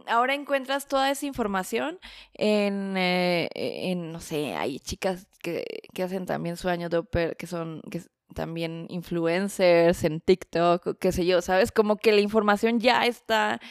[0.08, 2.00] ahora encuentras toda esa información
[2.34, 5.64] en, eh, en no sé, hay chicas que,
[5.94, 8.02] que hacen también su año de oper, que son, que
[8.34, 11.72] también influencers en TikTok, qué sé yo, ¿sabes?
[11.72, 13.62] Como que la información ya está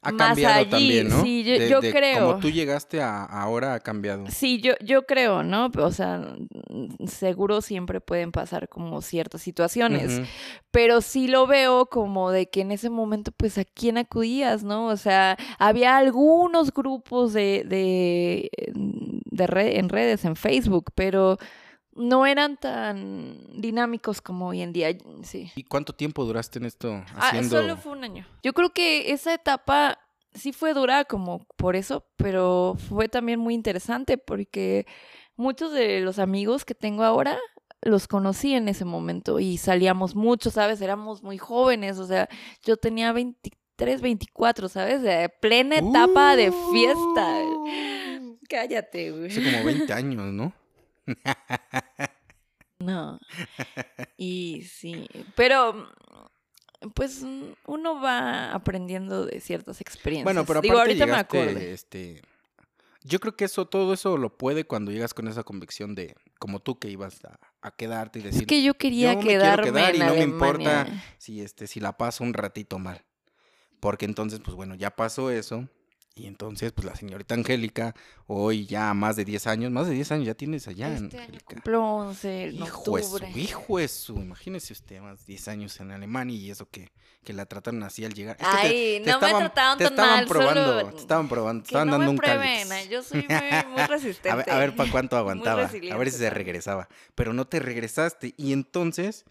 [0.00, 1.22] Ha Más cambiado allí, también, ¿no?
[1.22, 2.20] sí, yo- yo creo.
[2.28, 4.26] Como tú llegaste a ahora ha cambiado.
[4.28, 5.70] Sí, yo, yo creo, ¿no?
[5.76, 6.22] O sea,
[7.06, 10.22] seguro siempre pueden pasar como ciertas situaciones,
[10.70, 14.86] pero sí lo veo como de que en ese momento, pues, ¿a quién acudías, no?
[14.86, 21.38] O sea, había algunos grupos de, de, de re- en redes, en Facebook, pero
[21.98, 25.50] no eran tan dinámicos como hoy en día, sí.
[25.56, 27.60] ¿Y cuánto tiempo duraste en esto Ah, haciendo?
[27.60, 28.26] solo fue un año.
[28.42, 29.98] Yo creo que esa etapa
[30.32, 34.86] sí fue dura como por eso, pero fue también muy interesante porque
[35.36, 37.36] muchos de los amigos que tengo ahora
[37.82, 40.80] los conocí en ese momento y salíamos mucho, ¿sabes?
[40.80, 42.28] Éramos muy jóvenes, o sea,
[42.64, 45.02] yo tenía 23, 24, ¿sabes?
[45.02, 47.38] De plena etapa de fiesta.
[47.44, 48.36] Uh.
[48.48, 49.26] Cállate, güey.
[49.26, 50.52] Hace como 20 años, ¿no?
[52.80, 53.18] No.
[54.16, 55.90] Y sí, pero
[56.94, 60.24] pues mm, uno va aprendiendo de ciertas experiencias.
[60.24, 61.58] Bueno, pero Digo, aparte ahorita me acuerdo.
[61.58, 62.22] este...
[63.02, 66.60] Yo creo que eso, todo eso lo puede cuando llegas con esa convicción de, como
[66.60, 69.64] tú que ibas a, a quedarte y decir, Es que yo quería "Yo me quedarme
[69.72, 70.24] quedar y en no me Alemania.
[70.24, 70.86] importa
[71.18, 73.04] si, este, si la paso un ratito mal.
[73.80, 75.68] Porque entonces, pues bueno, ya pasó eso.
[76.18, 77.94] Y entonces, pues la señorita Angélica,
[78.26, 81.44] hoy ya más de 10 años, más de 10 años ya tienes allá, Este Angélica.
[81.46, 83.32] cumplo 11 en Hijo de su, octubre.
[83.40, 86.90] hijo de su, imagínese usted, más 10 años en Alemania y eso que,
[87.22, 88.36] que la trataron así al llegar.
[88.40, 91.00] Es que Ay, te no me estaban- trataron te tan estaban mal, probando, solo te
[91.00, 92.88] estaban probando, te estaban no dando me un prueben, cáliz.
[92.88, 94.30] yo soy muy, muy resistente.
[94.30, 96.88] A ver, a ver para cuánto aguantaba, a ver si se regresaba.
[97.14, 99.24] Pero no te regresaste y entonces,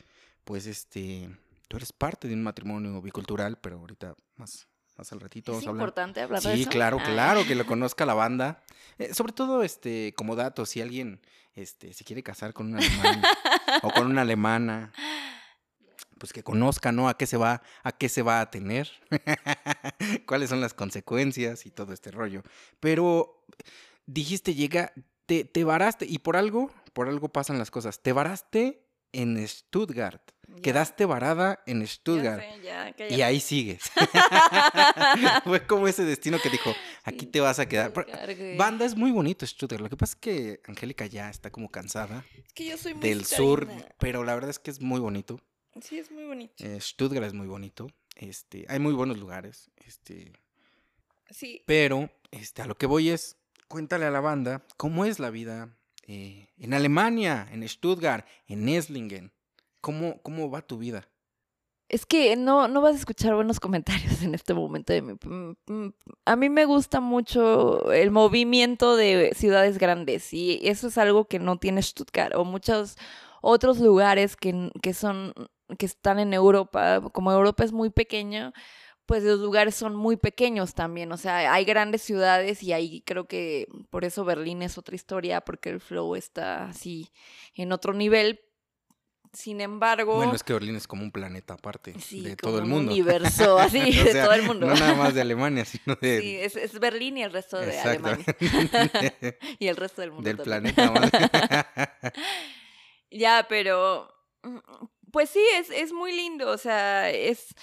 [0.46, 1.30] pues este,
[1.68, 5.68] tú eres parte de un matrimonio bicultural, pero ahorita más, más al ratito ¿Es vamos
[5.68, 5.82] a hablar.
[5.82, 6.70] importante hablar de Sí, eso?
[6.70, 7.04] claro, Ah.
[7.06, 8.64] claro, que lo conozca la banda.
[8.98, 11.22] Eh, sobre todo, este, como dato, si alguien
[11.56, 13.22] este, se quiere casar con un alemán
[13.84, 14.92] o con una alemana,
[16.20, 17.10] pues que conozca, ¿no?
[17.10, 18.90] A qué se va, a qué se va a tener,
[20.26, 22.44] cuáles son las consecuencias y todo este rollo.
[22.80, 23.44] Pero
[24.06, 24.94] dijiste, llega,
[25.26, 28.02] te, te varaste, y por algo, por algo pasan las cosas.
[28.02, 30.22] Te varaste en Stuttgart.
[30.48, 32.42] Ya, Quedaste varada en ya Stuttgart.
[32.42, 33.92] sé, ya, Y ahí sigues.
[35.44, 37.92] Fue como ese destino que dijo, aquí te vas a quedar.
[38.58, 39.82] Banda es muy bonito Stuttgart.
[39.82, 43.08] Lo que pasa es que Angélica ya está como cansada Es que yo soy muy
[43.08, 43.68] del sur,
[44.00, 45.40] pero la verdad es que es muy bonito.
[45.82, 46.64] Sí, es muy bonito.
[46.64, 47.88] Eh, Stuttgart es muy bonito.
[48.16, 49.70] Este, hay muy buenos lugares.
[49.76, 50.32] Este,
[51.30, 55.30] Sí, pero este, a lo que voy es, cuéntale a la banda cómo es la
[55.30, 55.76] vida
[56.08, 59.34] eh, en Alemania, en Stuttgart, en Esslingen.
[59.88, 61.08] ¿Cómo, ¿Cómo va tu vida?
[61.90, 65.14] Es que no, no vas a escuchar buenos comentarios en este momento de mi...
[65.14, 65.94] mm, mm,
[66.26, 71.40] A mí me gusta mucho el movimiento de ciudades grandes y eso es algo que
[71.40, 72.98] no tiene Stuttgart o muchos
[73.42, 75.34] otros lugares que, que son
[75.78, 77.02] que están en Europa.
[77.14, 78.52] Como Europa es muy pequeño,
[79.06, 81.12] pues los lugares son muy pequeños también.
[81.14, 85.42] O sea, hay grandes ciudades y ahí creo que por eso Berlín es otra historia
[85.42, 87.10] porque el flow está así
[87.56, 88.42] en otro nivel.
[89.38, 90.16] Sin embargo...
[90.16, 92.92] Bueno, es que Berlín es como un planeta aparte Sí, de todo el un mundo.
[92.92, 94.66] universo, así, O de todo el mundo.
[94.66, 97.68] No nada más de Alemania, sino de, Sí, es, es Berlín y el resto de
[97.68, 98.08] Exacto.
[98.08, 98.26] Alemania.
[99.60, 100.28] y el resto del mundo.
[100.28, 100.74] del también.
[100.74, 100.92] planeta.
[100.92, 102.14] más.
[103.12, 104.12] Ya, pero.
[104.44, 104.58] mm,
[105.12, 106.50] Pues sí, es, es muy lindo.
[106.50, 107.54] O sea, es.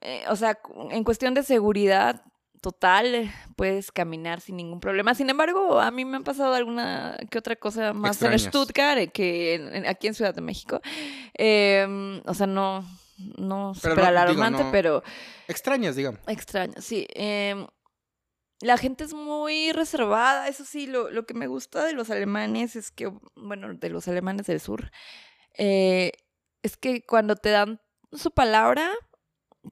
[0.00, 0.58] eh, o sea,
[0.90, 2.22] en cuestión de seguridad
[2.62, 5.14] total, puedes caminar sin ningún problema.
[5.14, 8.42] Sin embargo, a mí me han pasado alguna que otra cosa más en Extrañas.
[8.42, 10.80] Stuttgart eh, que en- en- aquí en Ciudad de México.
[11.34, 12.84] Em, o sea, no.
[13.36, 14.72] No Pero no, digo, alarmante, no.
[14.72, 15.02] pero.
[15.46, 16.20] Extrañas, digamos.
[16.26, 17.06] Extraño, sí.
[17.14, 17.66] em,
[18.60, 22.74] la gente es muy reservada, eso sí, lo, lo que me gusta de los alemanes
[22.76, 24.90] es que, bueno, de los alemanes del sur,
[25.58, 26.12] eh,
[26.62, 27.80] es que cuando te dan
[28.12, 28.90] su palabra,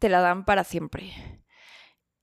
[0.00, 1.39] te la dan para siempre.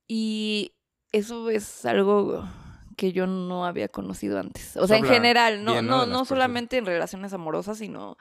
[0.07, 0.73] Y
[1.11, 2.47] eso es algo
[2.95, 4.75] que yo no había conocido antes.
[4.77, 5.97] O sea, en general, no, bien, ¿no?
[5.97, 6.27] no, personas.
[6.27, 8.17] solamente en relaciones amorosas, sino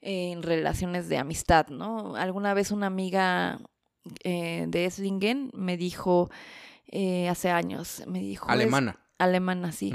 [0.00, 2.16] en relaciones de amistad, ¿no?
[2.16, 3.58] Alguna vez una amiga
[4.24, 6.30] eh, de Esslingen me dijo,
[6.88, 8.50] eh, hace años, me dijo...
[8.50, 8.98] Alemana.
[9.18, 9.94] alemana, sí.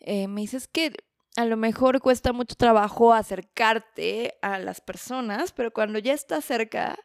[0.00, 0.92] Eh, me dices que
[1.36, 6.98] a lo mejor cuesta mucho trabajo acercarte a las personas, pero cuando ya estás cerca,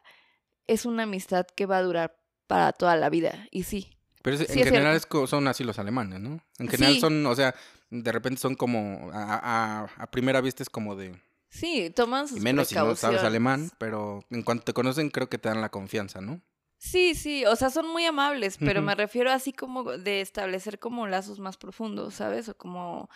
[0.66, 2.16] es una amistad que va a durar
[2.48, 3.46] para toda la vida.
[3.52, 6.40] Y sí, Pero es- Sí, en es general es son así los alemanes, ¿no?
[6.58, 7.00] En general Sí.
[7.00, 7.54] son, o sea,
[7.90, 11.14] de repente son como, a, a- a primera vista es como de,
[11.48, 15.28] sí, toman sus y menos si no sabes alemán, pero en cuanto te conocen creo
[15.28, 16.40] que te dan la confianza, ¿no?
[16.78, 21.06] Sí, sí, o sea, son muy amables, pero me refiero así como de establecer como
[21.06, 22.48] lazos más profundos, ¿sabes?
[22.48, 23.08] O como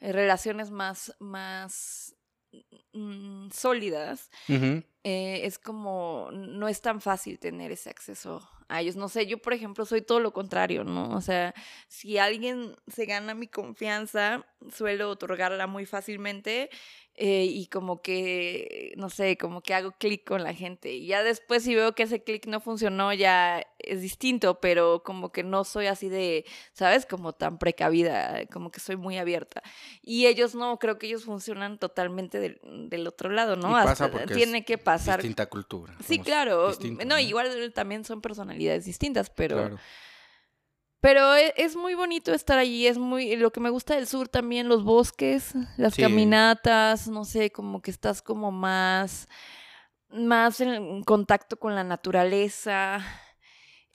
[0.00, 2.14] eh, relaciones más, más
[2.92, 4.30] mm, sólidas.
[4.48, 8.96] Eh, es como, no es tan fácil tener ese acceso a ellos.
[8.96, 11.10] No sé, yo por ejemplo soy todo lo contrario, ¿no?
[11.10, 11.54] O sea,
[11.88, 16.70] si alguien se gana mi confianza, suelo otorgarla muy fácilmente
[17.18, 20.92] eh, y como que, no sé, como que hago clic con la gente.
[20.92, 25.32] Y ya después si veo que ese clic no funcionó, ya es distinto, pero como
[25.32, 27.06] que no soy así de, ¿sabes?
[27.06, 29.62] Como tan precavida, como que soy muy abierta.
[30.02, 33.70] Y ellos no, creo que ellos funcionan totalmente del, del otro lado, ¿no?
[33.70, 35.20] Y pasa Hasta- porque es tiene que pasar.
[35.20, 35.94] Distinta cultura.
[36.04, 36.68] Sí, claro.
[36.68, 39.78] distintos, no, igual también son personalidades distintas, pero Claro.
[41.06, 44.26] Pero e- es muy bonito estar allí, es muy lo que me gusta del sur
[44.26, 46.02] también los bosques, las Sí.
[46.02, 49.28] caminatas, no sé, como que estás como más
[50.08, 52.98] más en contacto con la naturaleza.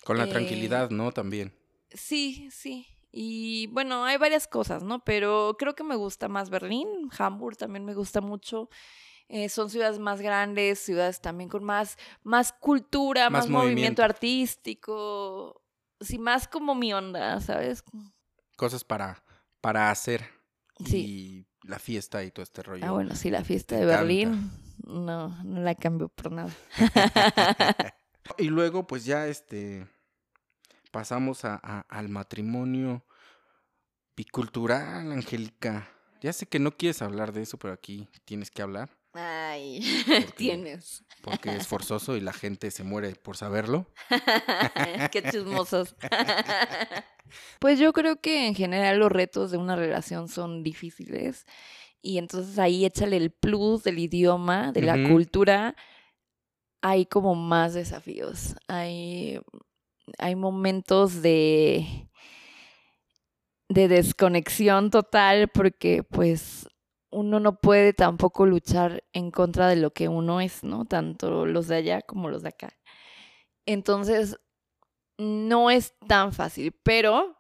[0.06, 1.12] Con la eh, tranquilidad, ¿no?
[1.12, 1.54] También.
[1.90, 2.88] Sí, sí.
[3.12, 5.04] Y bueno, hay varias cosas, ¿no?
[5.04, 8.70] Pero creo que me gusta más Berlín, Hamburg también me gusta mucho.
[9.28, 13.74] Eh, son ciudades más grandes, ciudades también con más, más cultura, Más más, movimiento.
[13.74, 14.04] movimiento.
[14.04, 15.61] artístico.
[16.02, 17.84] Sí, más como mi onda, ¿sabes?
[18.58, 19.24] Cosas para,
[19.62, 20.28] para hacer.
[20.86, 20.98] Sí.
[21.64, 22.86] Y la fiesta y todo este rollo.
[22.86, 23.86] Ah, bueno, sí, la fiesta de.
[23.86, 24.52] Berlín.
[24.84, 26.52] No, no la cambio por nada.
[28.38, 29.88] Y luego, pues ya este
[30.92, 33.04] pasamos a, a- al matrimonio
[34.16, 35.88] bicultural, Angélica.
[36.22, 39.82] Ya sé que no quieres hablar de eso, pero aquí tienes que hablar, Ay,
[40.38, 41.04] tienes.
[41.22, 43.88] porque es forzoso y la gente se muere por saberlo.
[45.12, 45.96] Qué chismosos.
[47.60, 51.46] pues yo creo que en general los retos de una relación son difíciles.
[52.02, 55.76] Y entonces ahí échale el plus del idioma, de la cultura.
[56.82, 58.56] Hay como más desafíos.
[58.68, 59.40] Hay,
[60.18, 62.10] hay momentos de,
[63.70, 66.68] de desconexión total porque pues
[67.12, 70.86] uno no puede tampoco luchar en contra de lo que uno es, ¿no?
[70.86, 72.74] Tanto los de allá como los de acá.
[73.66, 74.40] Entonces,
[75.18, 77.38] no es tan fácil, pero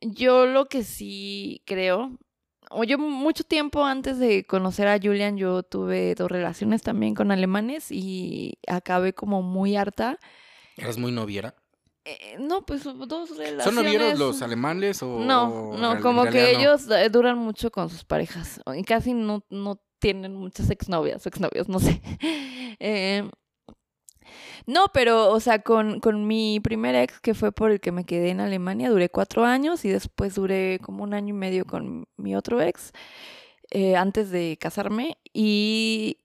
[0.00, 2.18] yo lo que sí creo,
[2.70, 7.30] o yo mucho tiempo antes de conocer a Julian, yo tuve dos relaciones también con
[7.30, 10.18] alemanes y acabé como muy harta.
[10.76, 11.54] ¿Eres muy noviera?
[12.10, 13.64] Eh, no, pues dos relaciones.
[13.64, 18.04] ¿Son novieros los alemanes o No, no, como que ellos eh, duran mucho con sus
[18.04, 22.00] parejas y casi no, no tienen muchas exnovias o exnovios, no sé.
[22.80, 23.28] Eh,
[24.66, 28.04] no, pero, o sea, con, con mi primer ex, que fue por el que me
[28.04, 32.06] quedé en Alemania, duré cuatro años y después duré como un año y medio con
[32.16, 32.92] mi otro ex,
[33.70, 35.18] eh, antes de casarme.
[35.32, 36.18] Y,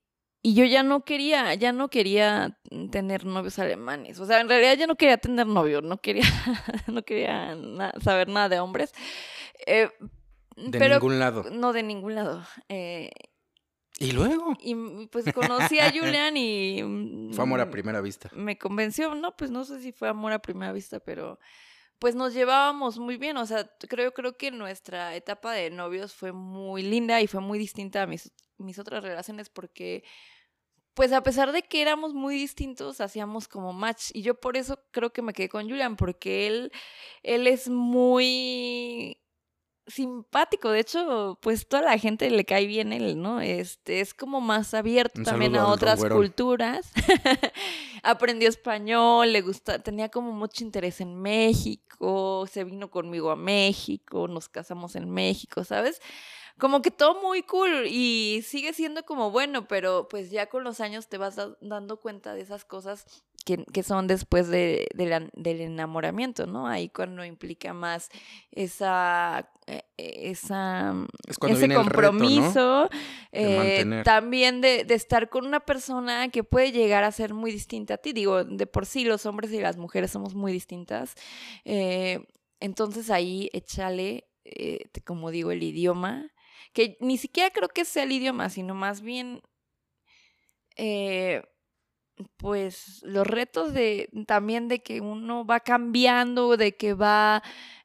[0.45, 2.59] y yo ya no quería, ya no quería
[2.91, 4.19] tener novios alemanes.
[4.19, 6.23] O sea, en realidad ya no quería tener novio, no quería,
[6.87, 8.91] no quería na- saber nada de hombres.
[9.65, 9.89] Eh,
[10.57, 11.45] De pero ningún lado.
[11.49, 12.45] no de ningún lado.
[12.69, 13.09] Eh,
[13.99, 14.53] ¿Y luego?
[14.59, 16.81] y mm, pues conocí a Julian y...
[17.33, 18.29] Fue amor a mm, primera vista.
[18.35, 21.39] Me convenció, no, pues no sé si fue amor a primera vista, pero
[21.99, 26.33] pues nos llevábamos muy bien, o sea, creo, creo que nuestra etapa de novios fue
[26.33, 30.03] muy linda y fue muy distinta a mis, mis otras relaciones porque
[30.93, 34.11] pues a pesar de que éramos muy distintos, hacíamos como match.
[34.13, 36.71] Y yo por eso creo que me quedé con Julian, porque él,
[37.23, 39.17] él es muy
[39.87, 40.69] simpático.
[40.69, 43.41] De hecho, pues toda la gente le cae bien él, ¿no?
[43.41, 46.91] Este, es como más abierto Un también a otras culturas.
[48.03, 54.27] Aprendió español, le gusta, tenía como mucho interés en México, se vino conmigo a México,
[54.27, 56.01] nos casamos en México, ¿sabes?
[56.59, 60.79] Como que todo muy cool y sigue siendo como bueno, pero pues ya con los
[60.79, 63.05] años te vas da- dando cuenta de esas cosas
[63.45, 66.65] que, que son después de, de la- del enamoramiento, ¿no?
[66.67, 68.09] Ahí cuando implica más
[68.51, 70.93] esa, eh, esa
[71.27, 72.89] Es cuando ese compromiso,
[73.31, 73.39] De
[73.81, 77.95] eh, también de, de estar con una persona que puede llegar a ser muy distinta
[77.95, 78.13] a ti.
[78.13, 81.15] Digo, de por sí los hombres y las mujeres somos muy distintas.
[81.65, 82.25] eh,
[82.61, 86.31] entonces ahí échale, eh, como digo, el idioma,
[86.73, 89.41] que ni siquiera creo que sea el idioma, sino más bien,
[90.75, 91.43] eh,
[92.37, 97.43] pues los retos de también de que uno va cambiando, de que va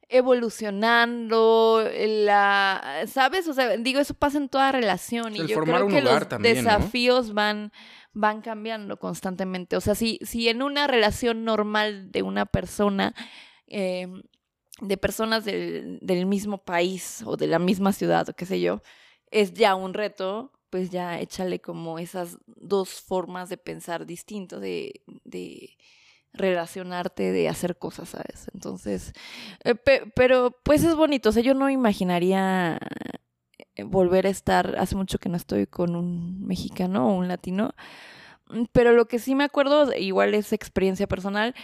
[0.09, 3.47] evolucionando, la, ¿sabes?
[3.47, 6.01] O sea, digo, eso pasa en toda relación y El yo formar creo un que
[6.01, 6.61] hogar los también, ¿no?
[6.63, 7.71] desafíos van
[8.13, 9.77] van cambiando constantemente.
[9.77, 13.13] O sea, si, si en una relación normal de una persona,
[13.67, 14.07] eh,
[14.81, 18.81] de personas del, del mismo país o de la misma ciudad o qué sé yo,
[19.31, 25.01] es ya un reto, pues ya échale como esas dos formas de pensar distintos, de,
[25.23, 25.77] de
[26.33, 28.49] relacionarte, de hacer cosas, ¿sabes?
[28.53, 29.13] Entonces,
[29.63, 32.79] eh, pe- pero pues es bonito, o sea, yo no imaginaría
[33.75, 37.73] eh, volver a estar, hace mucho que no estoy con un mexicano o un latino,
[38.49, 41.55] mm, pero lo que sí me acuerdo, igual es experiencia personal,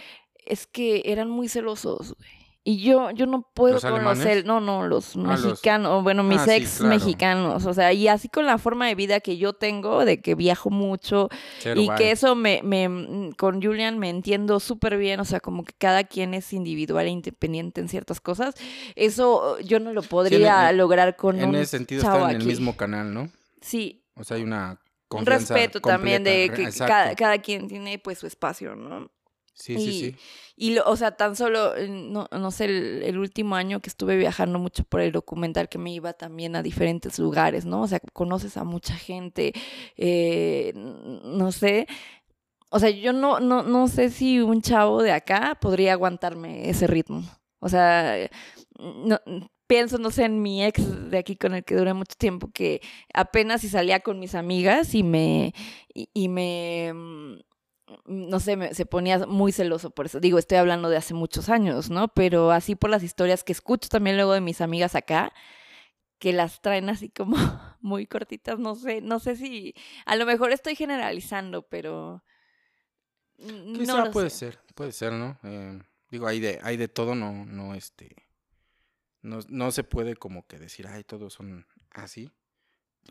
[0.46, 2.45] es que eran muy celosos, güey.
[2.68, 4.26] Y yo, yo no puedo ¿Los con los alemanes?
[4.26, 6.88] cel- no, no, los los- mexicanos, o bueno, mis Ah, sí, ex claro.
[6.96, 10.34] mexicanos, o sea, y así con la forma de vida que yo tengo, de que
[10.34, 11.28] viajo mucho,
[11.60, 15.38] Cero, y que eso me, me, mm, con Julian me entiendo súper bien, o sea,
[15.38, 18.54] como que cada quien es individual e independiente en ciertas cosas.
[18.96, 22.40] Eso yo no lo podría en- lograr con En un ese sentido chavo están en
[22.40, 23.28] el mismo canal, ¿no?
[23.60, 28.18] Sí, O sea, hay una un respeto también de que cada, cada quien tiene pues
[28.18, 29.08] su espacio, ¿no?
[29.58, 30.14] Sí, sí, y- sí.
[30.58, 33.88] Y, lo, o sea, tan solo, eh, no, no sé, el, el último año que
[33.90, 37.82] estuve viajando mucho por el documental, que me iba también a diferentes lugares, ¿no?
[37.82, 39.52] O sea, conoces a mucha gente,
[39.96, 41.86] eh, no sé.
[42.70, 46.86] O sea, yo no, no, no sé si un chavo de acá podría aguantarme ese
[46.86, 47.22] ritmo.
[47.58, 48.30] O sea, eh,
[48.78, 49.20] no,
[49.66, 52.80] pienso, no sé, en mi ex de aquí con el que duré mucho tiempo, que
[53.14, 55.54] apenas si salía con mis amigas y me,
[55.94, 57.34] y, y me, mm,
[58.08, 60.20] no sé, me- se ponía muy celoso por eso.
[60.20, 62.08] Digo, estoy hablando de hace muchos años, ¿no?
[62.08, 65.32] Pero así por las historias que escucho también luego de mis amigas acá,
[66.18, 67.36] que las traen así como
[67.80, 69.74] muy cortitas, no sé, no sé si,
[70.06, 72.22] a lo mejor estoy generalizando, pero...
[73.38, 74.36] mm, no Quizá lo puede sé.
[74.36, 75.38] ser, puede ser, ¿no?
[75.44, 75.78] Eh,
[76.10, 78.14] digo, hay de, hay de todo, no, no, este,
[79.22, 82.30] no, no se puede como que decir, ay, todos son así,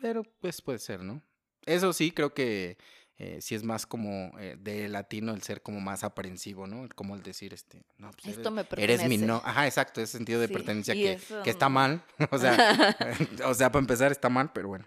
[0.00, 1.22] pero pues puede ser, ¿no?
[1.64, 2.78] Eso sí, creo que
[3.18, 6.86] eh, sí es más como eh, de latino el ser como más aprensivo, ¿no?
[6.94, 9.26] Como el decir, este, no, pues Esto me eres, eres mi pertenece.
[9.26, 12.56] no, ajá, exacto, ese sentido de Sí, pertenencia que, eso que está mal, o sea,
[13.46, 14.86] o sea, para empezar está mal, pero bueno.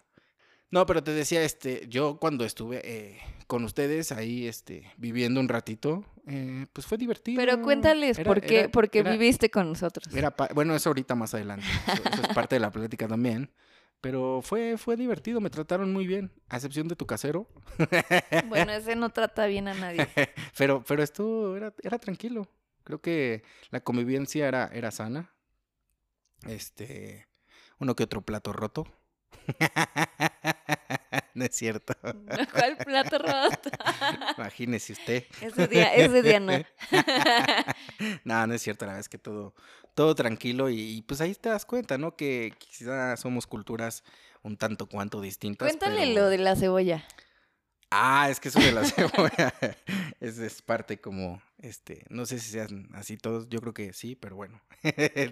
[0.71, 5.49] No, pero te decía, este, yo cuando estuve eh, con ustedes ahí, este, viviendo un
[5.49, 7.41] ratito, eh, pues fue divertido.
[7.41, 10.13] Pero cuéntales, Era- ¿por qué, era- por qué era- viviste con nosotros?
[10.15, 11.65] era bueno, eso ahorita más adelante.
[11.87, 13.49] Eso, eso es parte de la plática también.
[14.01, 17.47] Pero fue, fue divertido, me trataron muy bien, a excepción de tu casero.
[18.47, 20.07] Bueno, ese no trata bien a nadie.
[20.57, 22.47] pero, pero esto era, era tranquilo.
[22.83, 25.33] Creo que la convivencia era, era sana.
[26.47, 27.27] Este,
[27.79, 28.87] uno que otro plato roto.
[31.33, 31.93] no es cierto.
[32.01, 33.69] ¿Cuál plato roto?
[34.37, 35.25] Imagínese usted.
[35.41, 36.53] ese día, ese día no.
[38.23, 39.53] no, no es cierto, la verdad es que todo,
[39.95, 42.15] todo tranquilo y, y, pues ahí te das cuenta, ¿no?
[42.15, 44.03] Que quizá somos culturas
[44.43, 45.67] un tanto cuanto distintas.
[45.67, 47.03] Cuéntale pero- lo de la cebolla.
[47.91, 49.51] Ah, es que eso de la cebolla
[50.19, 54.15] es, es parte como, este, no sé si sean así todos, yo creo que sí,
[54.15, 54.61] pero bueno,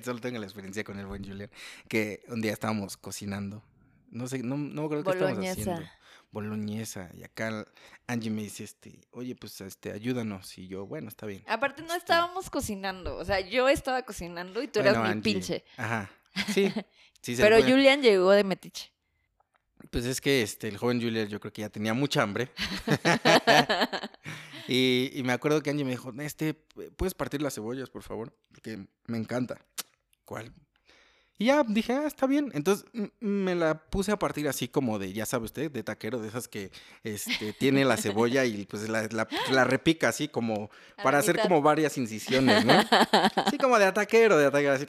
[0.03, 1.51] solo tengo la experiencia con el buen Julián,
[1.87, 3.61] que un día estábamos cocinando,
[4.09, 5.93] no sé, no, no creo que estábamos haciendo Boloñesa.
[6.31, 7.65] boloñesa y acá
[8.07, 11.43] Angie me dice, este, oye, pues, este, ayúdanos y yo, bueno, está bien.
[11.47, 15.63] Aparte no Este, estábamos cocinando, o sea, yo estaba cocinando y tú eras mi pinche.
[15.77, 16.09] Ajá,
[16.53, 16.71] sí,
[17.21, 18.91] sí se Pero Julian llegó de metiche.
[19.91, 22.49] Pues es que este, el joven Julián yo creo que ya tenía mucha hambre.
[24.67, 28.35] y, y me acuerdo que Angie me dijo, este, ¿puedes partir las cebollas, por favor?
[28.51, 29.57] Porque me encanta.
[30.25, 30.51] ¿Cuál?
[31.39, 32.51] Y ya dije, ah, está bien.
[32.55, 32.85] Entonces
[33.19, 36.47] me la puse a partir así como de, ya sabe usted, de taquero, de esas
[36.47, 36.71] que
[37.03, 40.71] este, tiene la cebolla y pues la, la- la repica así como
[41.03, 42.73] para hacer como varias incisiones, ¿no?
[43.35, 44.87] Así como de ataquero, de ataquero, así.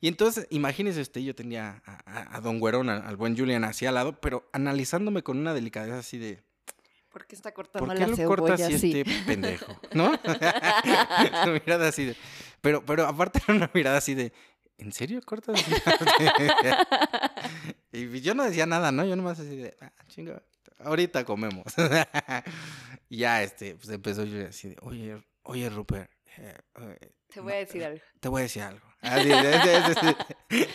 [0.00, 3.62] Y entonces, imagínese usted, yo tenía a, a- a don Güerón, a- al buen Julian,
[3.64, 6.42] así al lado, pero analizándome con una delicadeza así de,
[7.10, 8.92] ¿Por qué está cortando ¿por qué la lo cebolla corta así así?
[9.00, 9.80] este pendejo?
[9.94, 10.12] ¿No?
[11.44, 12.16] Su mirada así de,
[12.60, 14.32] pero, pero aparte era una mirada así de,
[14.78, 15.74] ¿en serio cortas así?
[17.92, 19.04] y yo no decía nada, ¿no?
[19.04, 20.42] Yo nomás así de, ah, chinga.
[20.80, 21.64] ahorita comemos.
[23.08, 27.52] y ya, este, pues empezó yo así, de, oye, oye, Rupert, eh, eh, Te voy
[27.54, 28.00] a decir algo.
[28.20, 28.84] te voy a decir algo.
[29.02, 30.68] Así, de- de-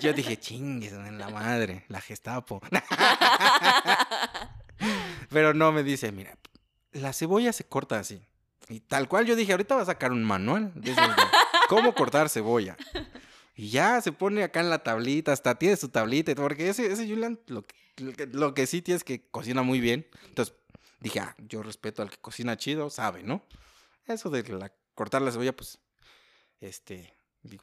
[0.00, 2.60] yo dije, chingues, en la madre, la Gestapo.
[5.30, 6.36] Pero no, me dice, mira,
[6.92, 8.22] la cebolla se corta así.
[8.68, 10.94] Y tal cual yo dije, ahorita va a sacar un manual de
[11.68, 12.76] cómo cortar cebolla.
[13.58, 17.08] Y ya se pone acá en la tablita, hasta tiene su tablita, porque ese, ese
[17.08, 20.06] Julian lo, que- lo que, sí tiene es que cocina muy bien.
[20.28, 20.54] Entonces
[21.00, 23.42] dije, ah, yo respeto al que cocina chido, sabe, ¿no?
[24.06, 25.78] Eso de la, cortar la cebolla, pues,
[26.60, 27.14] este,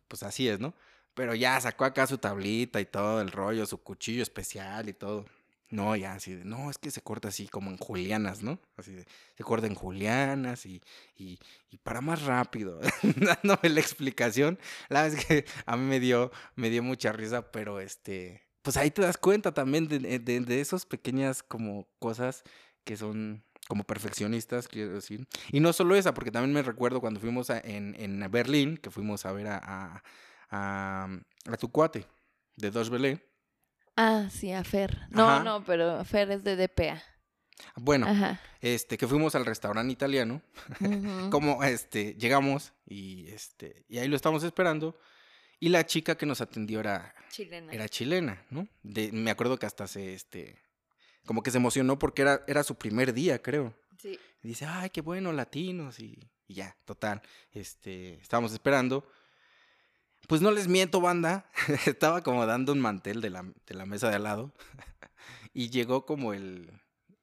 [0.07, 0.73] pues así es, ¿no?
[1.13, 5.25] Pero ya sacó acá su tablita y todo el rollo, su cuchillo especial y todo.
[5.69, 8.59] No, ya así de, no, es que se corta así como en julianas, ¿no?
[8.77, 9.05] Así de,
[9.35, 10.81] se corta en julianas y,
[11.15, 11.39] y,
[11.71, 12.79] y para más rápido,
[13.15, 14.59] dándome la explicación.
[14.89, 18.91] La es que a mí me dio, me dio mucha risa, pero este, pues ahí
[18.91, 22.43] te das cuenta también de, de, de esas pequeñas como cosas
[22.83, 25.27] que son como perfeccionistas, quiero decir.
[25.51, 28.91] Y no solo esa, porque también me recuerdo cuando fuimos a- en, en Berlín, que
[28.91, 30.03] fuimos a ver a, a,
[30.51, 31.07] a,
[31.51, 32.05] a tu cuate
[32.57, 33.32] de Dos Belé.
[33.95, 34.97] Ah, sí, a Fer.
[35.09, 35.43] No, Ajá.
[35.43, 37.01] no, pero Fer es de DPA.
[37.75, 38.41] Bueno, Ajá.
[38.61, 40.41] este, que fuimos al restaurante italiano.
[41.31, 44.97] Como este llegamos y este y ahí lo estamos esperando
[45.59, 47.71] y la chica que nos atendió era Chilena.
[47.71, 50.59] era chilena no de, me acuerdo que hasta se este
[51.25, 54.19] como que se emocionó porque era era su primer día creo Sí.
[54.43, 57.21] y dice ay qué bueno latinos y, y ya total
[57.53, 59.07] este estábamos esperando
[60.27, 61.45] pues no les miento banda
[61.85, 64.53] estaba como dando un mantel de la, de la mesa de al lado
[65.53, 66.71] y llegó como el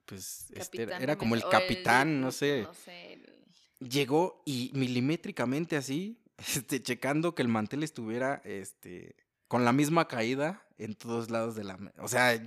[0.06, 3.12] pues este, era, como el capitán no sé No sé.
[3.14, 6.18] el- llegó y milimétricamente así,
[6.54, 9.14] este, checando que el mantel estuviera, este,
[9.48, 12.40] con la misma caída en todos lados de la, o sea,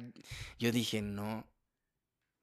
[0.60, 1.46] yo dije, no,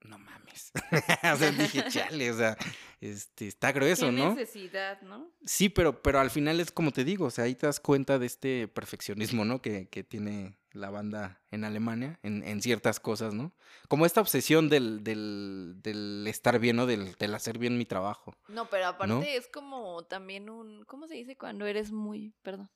[0.03, 0.72] no mames,
[1.32, 2.57] o sea, dije, chale, o sea,
[3.01, 4.34] este, está grueso, Qué ¿no?
[4.34, 5.30] necesidad, ¿no?
[5.44, 8.18] Sí, pero, pero al final es como te digo, o sea, ahí te das cuenta
[8.18, 9.61] de este perfeccionismo, ¿no?
[9.61, 13.53] Que, que tiene la banda en Alemania, en, en ciertas cosas, ¿no?
[13.88, 18.34] Como esta obsesión del, del, del estar bien o del, del hacer bien mi trabajo.
[18.48, 19.22] No, pero aparte ¿No?
[19.22, 22.70] es como también un, ¿cómo se dice cuando eres muy, perdón?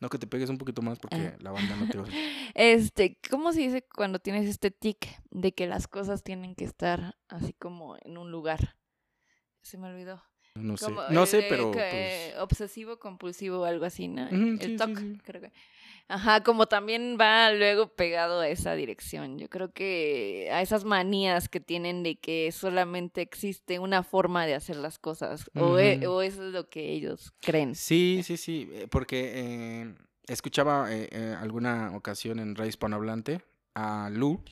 [0.00, 1.36] No que te pegues un poquito más porque Ah.
[1.40, 2.12] la banda no te oye.
[2.54, 7.16] Este, ¿cómo se dice cuando tienes este tic de que las cosas tienen que estar
[7.28, 8.76] así como en un lugar?
[9.62, 10.22] Se me olvidó.
[10.56, 10.84] No sé.
[10.86, 14.28] Como No sé, de pero pues, obsesivo compulsivo o algo así, ¿no?
[14.28, 15.18] El sí, sí, TOC, sí.
[15.24, 15.52] creo que.
[16.06, 19.38] Ajá, como también va luego pegado a esa dirección.
[19.38, 24.54] Yo creo que a esas manías que tienen de que solamente existe una forma de
[24.54, 25.50] hacer las cosas.
[25.54, 27.74] o, e- o eso es lo que ellos creen.
[27.74, 28.68] Sí, sí, sí.
[28.72, 29.94] eh, Porque eh,
[30.26, 33.40] escuchaba eh, eh, alguna ocasión en Radio Hispanohablante
[33.74, 34.42] a Lu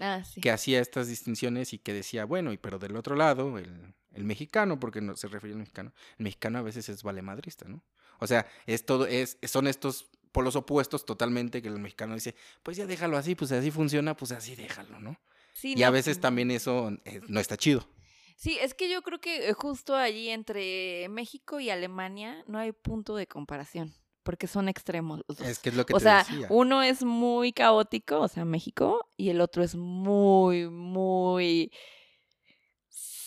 [0.00, 0.40] Ah, sí.
[0.40, 4.24] que hacía estas distinciones y que decía, bueno, y pero del otro lado, el, el
[4.24, 7.82] mexicano, porque no se refería al mexicano, el mexicano a veces es valemadrista, ¿no?
[8.20, 10.06] O sea, es todo, es, son estos
[10.38, 14.30] polos opuestos totalmente que el mexicano dice, pues ya déjalo así, pues así funciona, pues
[14.30, 15.18] así déjalo, ¿no?
[15.52, 17.88] Sí, Y a veces también eso eh, no está chido.
[18.36, 22.70] Sí, es que yo creo que eh, justo allí entre México y Alemania no hay
[22.70, 25.48] punto de comparación, porque son extremos los dos.
[25.48, 26.46] Es que es lo que o te sea, decía.
[26.50, 31.72] uno es muy caótico, o sea, México, y el otro es muy, muy,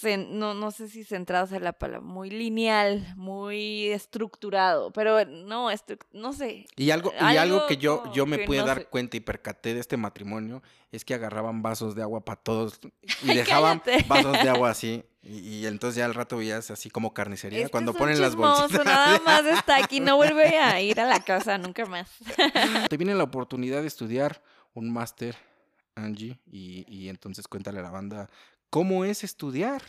[0.04, 6.00] no, no sé si centrado es la palabra, muy lineal, muy estructurado, pero no, estru-
[6.12, 6.66] no sé.
[6.76, 8.86] Y algo, y algo que yo, yo me pude no dar sé.
[8.86, 12.80] cuenta y percaté de este matrimonio es que agarraban vasos de agua para todos
[13.24, 15.04] y dejaban vasos de agua así.
[15.24, 18.84] Y, y entonces ya al rato veías así como carnicería Este cuando ponen las bolsitas.
[18.86, 22.10] Nada más está aquí, no vuelve a ir a la casa nunca más.
[22.90, 24.42] Te viene la oportunidad de estudiar
[24.74, 25.36] un máster,
[25.94, 28.30] Angie, y, y entonces cuéntale a la banda
[28.72, 29.84] cómo es estudiar.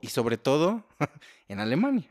[0.00, 0.84] Y sobre todo
[1.48, 2.08] en Alemania.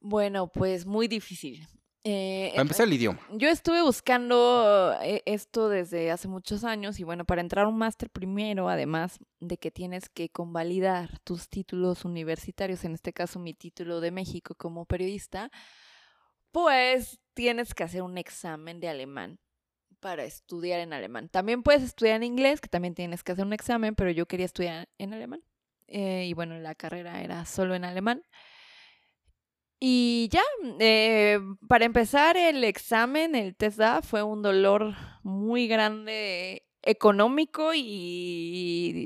[0.00, 1.68] Bueno, pues muy difícil.
[2.04, 3.20] Eh, Para empezar el idioma.
[3.32, 7.76] Yo estuve buscando eh, esto desde hace muchos años y bueno, para entrar a un
[7.76, 13.52] máster primero, además de que tienes que convalidar tus títulos universitarios, en este caso mi
[13.52, 15.50] título de México como periodista,
[16.52, 19.40] pues tienes que hacer un examen de alemán
[20.00, 21.28] para estudiar en alemán.
[21.28, 24.46] También puedes estudiar en inglés, que también tienes que hacer un examen, pero yo quería
[24.46, 25.42] estudiar en alemán.
[25.86, 28.22] Eh, y bueno, la carrera era solo en alemán.
[29.80, 30.42] Y ya,
[30.80, 31.38] eh,
[31.68, 37.80] para empezar el examen, el TESDA, fue un dolor muy grande económico y-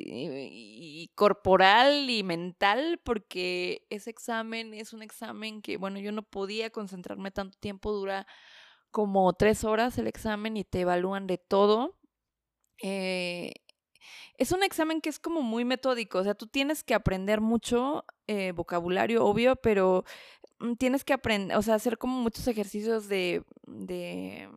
[0.07, 6.71] y corporal y mental, porque ese examen es un examen que, bueno, yo no podía
[6.71, 8.27] concentrarme tanto tiempo, dura
[8.93, 11.99] como tres horas el examen y te evalúan de todo.
[12.83, 13.55] Eh,
[14.39, 18.05] es un examen que es como muy metódico, o sea, tú tienes que aprender mucho
[18.27, 20.05] eh, vocabulario, obvio, pero
[20.61, 24.49] mm, tienes que aprender, o sea, hacer como muchos ejercicios de, de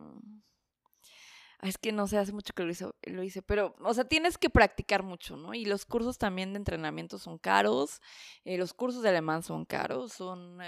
[1.62, 4.38] es que no sé, hace mucho que lo hice, lo hice, pero, o sea, tienes
[4.38, 5.54] que practicar mucho, ¿no?
[5.54, 8.00] Y los cursos también de entrenamiento son caros,
[8.44, 10.58] eh, los cursos de alemán son caros, son,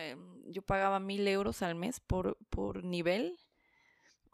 [0.47, 3.39] yo pagaba mil euros al mes por, por nivel,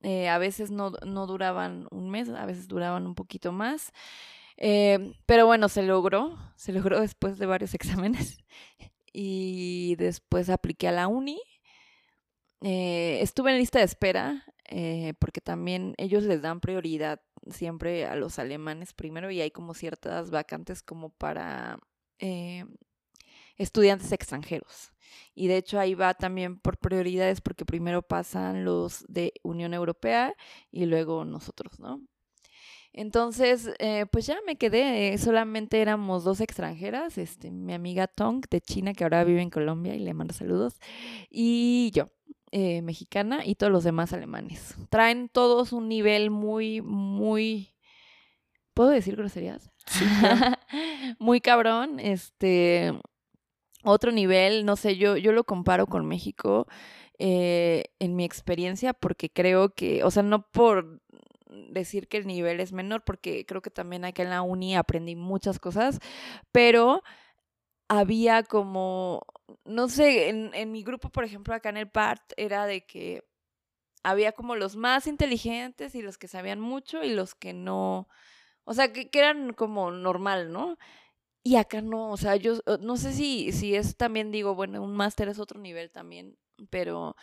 [0.04, 3.92] eh, a veces no, no, duraban un mes, a veces duraban un poquito más,
[5.26, 8.38] pero bueno, se logró, se logró después de varios exámenes
[9.12, 11.40] y después apliqué a la uni.
[12.60, 18.38] estuve en lista de espera eh, porque también ellos les dan prioridad siempre a los
[18.38, 21.78] alemanes primero y hay como ciertas vacantes como para
[22.18, 22.64] eh,
[23.56, 24.92] estudiantes extranjeros.
[25.34, 30.34] Y de hecho ahí va también por prioridades porque primero pasan los de Unión Europea
[30.70, 32.00] y luego nosotros, ¿no?
[32.96, 38.60] Entonces, eh, pues ya me quedé, solamente éramos dos extranjeras, este, mi amiga Tong de
[38.60, 40.78] China, que ahora vive en Colombia y le mando saludos,
[41.28, 42.08] y yo.
[42.56, 44.76] Eh, mexicana y todos los demás alemanes.
[44.88, 47.74] Traen todos un nivel muy, muy...
[48.74, 49.72] ¿Puedo decir groserías?
[49.86, 50.04] Sí,
[51.18, 51.98] muy cabrón.
[51.98, 52.92] Este,
[53.84, 56.66] otro nivel, no sé, yo, yo lo comparo con México
[57.18, 61.02] eh, en mi experiencia porque creo que, o sea, no por
[61.70, 65.16] decir que el nivel es menor, porque creo que también aquí en la uni aprendí
[65.16, 66.00] muchas cosas,
[66.52, 67.02] pero
[67.88, 69.22] había como,
[69.64, 73.24] no sé, en, en mi grupo, por ejemplo, acá en el PART, era de que
[74.02, 78.08] había como los más inteligentes y los que sabían mucho y los que no,
[78.64, 80.78] o sea, que, que eran como normal, ¿no?
[81.46, 84.96] Y acá no, o sea, yo no sé si, si es también, digo, bueno, un
[84.96, 86.38] máster es otro nivel también,
[86.70, 87.14] pero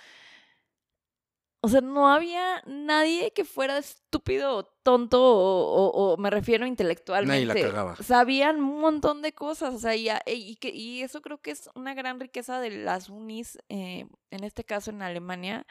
[1.64, 7.46] o sea, no había nadie que fuera estúpido o tonto o, me refiero intelectualmente.
[7.46, 7.96] Nadie la cagaba.
[7.98, 11.70] Sabían un montón de cosas, o sea, y, y, que, y eso creo que es
[11.76, 15.68] una gran riqueza de las unis, eh, en este caso en Alemania,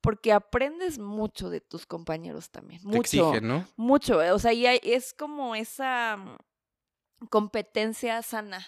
[0.00, 2.80] porque aprendes mucho de tus compañeros también.
[2.82, 2.98] Mucho.
[2.98, 3.64] exigen, ¿no?
[3.76, 6.18] Mucho, o sea, y es como esa
[7.30, 8.66] competencia sana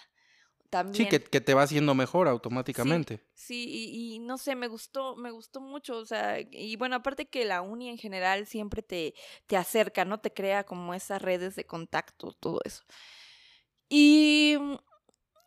[0.91, 3.21] Sí, que, te va haciendo mejor automáticamente.
[3.33, 7.45] Sí, y, no sé, me gustó, me gustó mucho, o sea, y bueno, aparte que
[7.45, 9.13] la uni en general siempre te,
[9.47, 10.19] te acerca, ¿no?
[10.19, 12.83] Te crea como esas redes de contacto, todo eso.
[13.87, 14.57] Y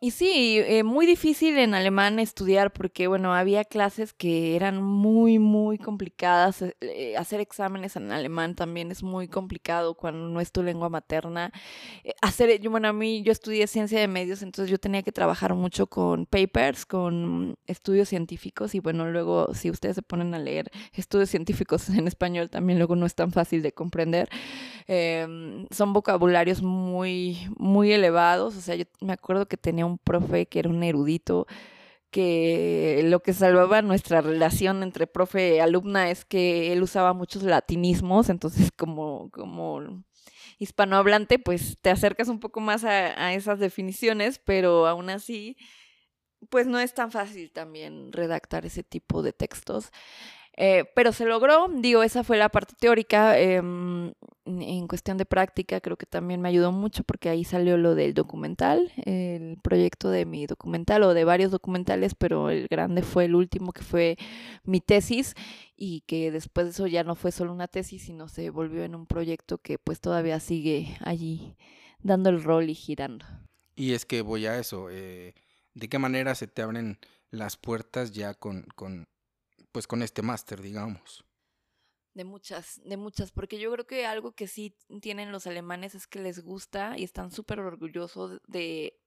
[0.01, 5.39] y sí, eh, muy difícil en alemán estudiar porque, bueno, había clases que eran muy,
[5.39, 6.61] muy complicadas.
[6.61, 10.87] Eh, eh, hacer exámenes en alemán también es muy complicado cuando no es tu lengua
[10.87, 11.51] materna.
[12.21, 15.53] hacer, yo, bueno, a mí yo estudié ciencia de medios, entonces yo tenía que trabajar
[15.53, 20.71] mucho con papers, con estudios científicos y, bueno, luego si ustedes se ponen a leer
[20.93, 24.29] estudios científicos en español, también luego no es tan fácil de comprender.
[24.91, 28.57] Em, son vocabularios muy, muy elevados.
[28.57, 31.45] O sea, yo me acuerdo que tenía un profe que era un erudito
[32.09, 37.43] que lo que salvaba nuestra relación entre profe y alumna es que él usaba muchos
[37.43, 40.03] latinismos, entonces como, como
[40.57, 45.55] hispanohablante, pues te acercas un poco más a, a, esas definiciones, pero aún así,
[46.49, 49.91] pues no es tan fácil también redactar ese tipo de textos.
[50.61, 53.39] Eh, pero se logró, digo, esa fue la parte teórica.
[53.39, 54.11] Em,
[54.45, 58.13] en cuestión de práctica, creo que también me ayudó mucho porque ahí salió lo del
[58.13, 63.35] documental, el proyecto de mi documental o de varios documentales, pero el grande fue el
[63.35, 64.17] último que fue
[64.65, 65.33] mi tesis
[65.77, 68.95] y que después de eso ya no fue solo una tesis, sino se volvió en
[68.95, 71.55] un proyecto que pues todavía sigue allí
[72.03, 73.25] dando el rol y girando.
[73.77, 75.35] Y es que voy a eso, eh,
[75.73, 76.99] ¿de qué manera se te abren
[77.29, 79.07] las puertas ya con, con
[79.71, 81.25] pues con este máster, digamos.
[82.13, 86.07] De muchas, de muchas, porque yo creo que algo que sí tienen los alemanes es
[86.07, 88.99] que les gusta y están súper orgullosos de,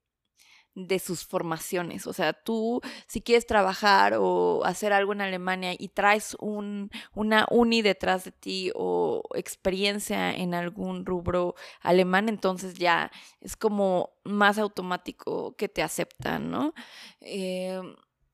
[0.74, 2.06] de sus formaciones.
[2.06, 7.46] O sea, tú si quieres trabajar o hacer algo en Alemania y traes un, una
[7.50, 13.10] uni detrás de ti o experiencia en algún rubro alemán, entonces ya
[13.40, 16.72] es como más automático que te aceptan, ¿no?
[17.20, 17.80] Eh,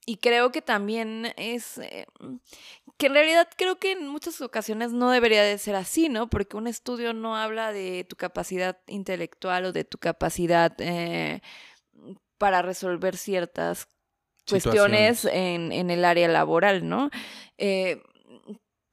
[0.09, 2.07] y creo que también es, eh,
[2.97, 6.31] que en realidad creo que en muchas ocasiones no debería de ser así, ¿no?
[6.31, 11.43] Porque un estudio no habla de tu capacidad intelectual o de tu capacidad eh,
[12.39, 13.91] para resolver ciertas
[14.49, 17.11] cuestiones en, en, el área laboral, ¿no?
[17.59, 18.03] Eh,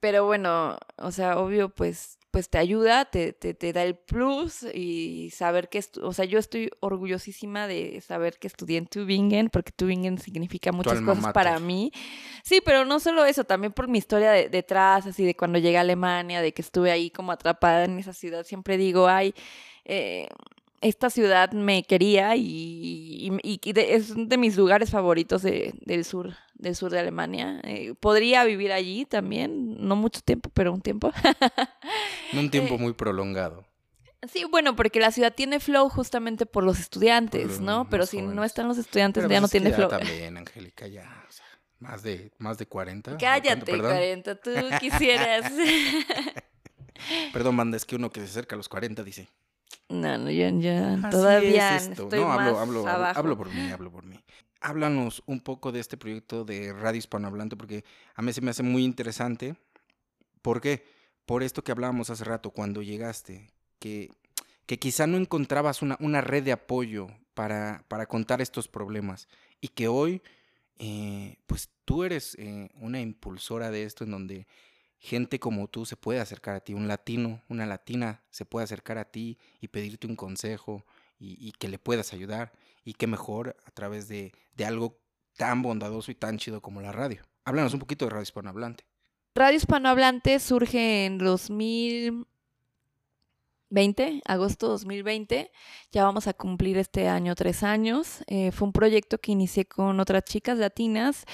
[0.00, 4.62] pero bueno, o sea, obvio, pues pues te ayuda, te, te, te, da el plus
[4.62, 9.72] y saber que, o sea, yo estoy orgullosísima de saber que estudié en Tübingen, porque
[9.72, 11.92] Tübingen significa muchas cosas para mí.
[12.42, 15.82] Sí, pero no solo eso, también por mi historia detrás, así de cuando llegué a
[15.82, 19.34] Alemania, de que estuve ahí como atrapada en esa ciudad, siempre digo, ay,
[19.84, 20.28] eh,
[20.80, 23.32] esta ciudad me quería y,
[23.64, 27.60] es de mis lugares favoritos del sur del sur de Alemania.
[27.64, 31.12] Eh, podría vivir allí también, no mucho tiempo, pero un tiempo.
[32.32, 33.64] un tiempo muy prolongado.
[34.32, 37.88] Sí, bueno, porque la ciudad tiene flow justamente por los estudiantes, ¿no?
[37.90, 39.88] Pero si no están los estudiantes, ya pues no tiene flow.
[39.88, 41.26] También, Angélica, ya.
[41.78, 43.18] más de, más de 40.
[43.18, 44.50] Cállate, 40, tú
[44.80, 45.52] quisieras.
[47.32, 49.28] Perdón, manda, es que uno que se acerca a los 40 dice.
[49.88, 50.50] No, no, yo,
[51.10, 54.18] todavía estoy no, hablo, hablo, hablo por mí, hablo por mí.
[54.60, 57.84] Háblanos un poco de este proyecto de Radio Hispanohablante, porque
[58.14, 59.54] a mí se me hace muy interesante.
[60.42, 60.84] ¿Por qué?
[61.24, 64.10] Por esto que hablábamos hace rato, cuando llegaste, que,
[64.66, 69.28] que quizá no encontrabas una, una red de apoyo para, para, contar estos problemas
[69.60, 70.22] y que hoy,
[70.78, 74.46] eh, pues tú eres eh, una impulsora de esto en donde
[75.06, 78.98] gente como tú se puede acercar a ti, un latino, una latina se puede acercar
[78.98, 80.84] a ti y pedirte un consejo
[81.18, 82.52] y, que le puedas ayudar
[82.84, 85.00] y que mejor a través de, de, algo
[85.36, 87.22] tan bondadoso y tan chido como la radio.
[87.44, 88.84] Háblanos un poquito de Radio Hispanohablante.
[89.34, 92.26] Radio Hispanohablante surge en 2000,
[93.70, 95.50] 20, agosto 2020.
[95.90, 98.22] Ya vamos a cumplir este año tres años.
[98.28, 101.24] Eh, fue un proyecto que inicié con otras chicas latinas,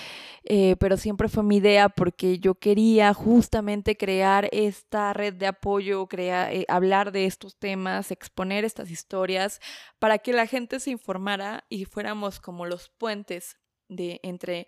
[0.44, 6.06] eh, pero siempre fue mi idea porque yo quería justamente crear esta red de apoyo,
[6.06, 9.60] crear, eh, hablar de estos temas, exponer estas historias
[9.98, 13.58] para que la gente se informara y fuéramos como los puentes
[13.88, 14.66] de entre,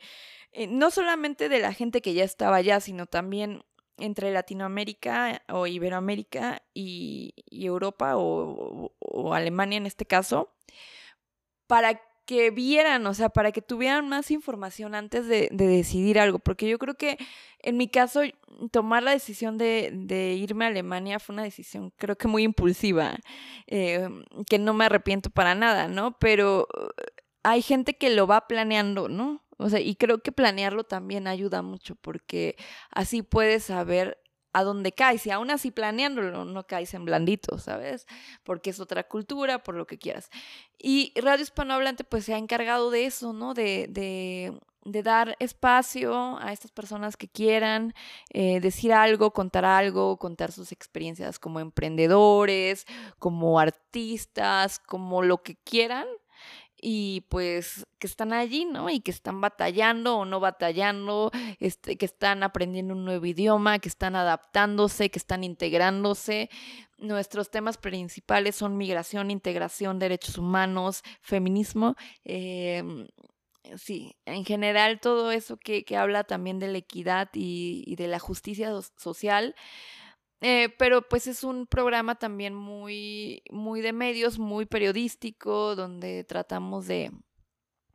[0.68, 3.64] no solamente de la gente que ya estaba allá, sino también
[3.98, 8.90] entre Latinoamérica o Iberoamérica y, Europa o,
[9.34, 10.52] Alemania en este caso,
[11.66, 16.68] para que vieran, o sea, para que tuvieran más información antes de, decidir algo, porque
[16.68, 17.18] yo creo que
[17.60, 18.22] en mi caso
[18.70, 23.16] tomar la decisión de, irme a Alemania fue una decisión creo que muy impulsiva,
[23.66, 24.08] eh,
[24.48, 26.18] que no me arrepiento para nada, ¿no?
[26.18, 26.66] Pero
[27.44, 29.43] hay gente que lo va planeando, ¿no?
[29.58, 32.56] O sea, y creo que planearlo también ayuda mucho porque
[32.90, 34.18] así puedes saber
[34.54, 38.06] a dónde caes y aún así planeándolo no caes en blandito, ¿sabes?
[38.44, 40.30] Porque es otra cultura, por lo que quieras.
[40.78, 43.52] Y Radio Hispanohablante pues se ha encargado de eso, ¿no?
[43.52, 47.94] De, de, de dar espacio a estas personas que quieran
[48.30, 52.86] eh, decir algo, contar algo, contar sus experiencias como emprendedores,
[53.18, 56.06] como artistas, como lo que quieran
[56.86, 58.90] y pues que están allí, ¿no?
[58.90, 63.88] Y que están batallando o no batallando, este, que están aprendiendo un nuevo idioma, que
[63.88, 66.50] están adaptándose, que están integrándose.
[66.98, 71.96] Nuestros temas principales son migración, integración, derechos humanos, feminismo.
[72.22, 73.08] Em,
[73.78, 78.08] sí, en general todo eso que, que habla también de la equidad y, y de
[78.08, 79.54] la justicia social
[80.46, 86.86] eh, pero pues es un programa también muy, muy de medios, muy periodístico, donde tratamos
[86.86, 87.10] de,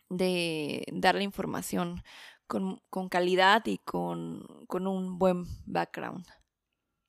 [0.09, 2.01] de darle información
[2.47, 6.25] con, con calidad y con, con, un buen background.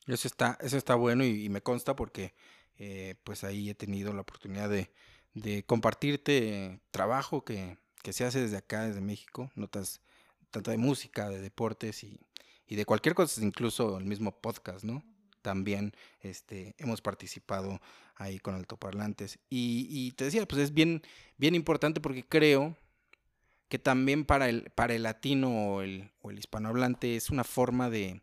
[0.07, 2.35] Eso está, eso está bueno y, me consta porque
[2.77, 4.93] eh, pues ahí he tenido la oportunidad de,
[5.33, 10.03] de compartirte trabajo que, que, se hace desde acá, desde México, notas
[10.51, 12.21] tanto de música, de deportes y,
[12.67, 15.03] y de cualquier cosa, incluso el mismo podcast, ¿no?
[15.43, 17.81] También este, hemos participado
[18.17, 19.39] ahí con altoparlantes.
[19.49, 21.03] Y, y te decía, pues es bien,
[21.37, 22.77] bien importante porque creo
[23.71, 27.89] que también para el, para el latino o el, o el hispanohablante es una forma
[27.89, 28.21] de,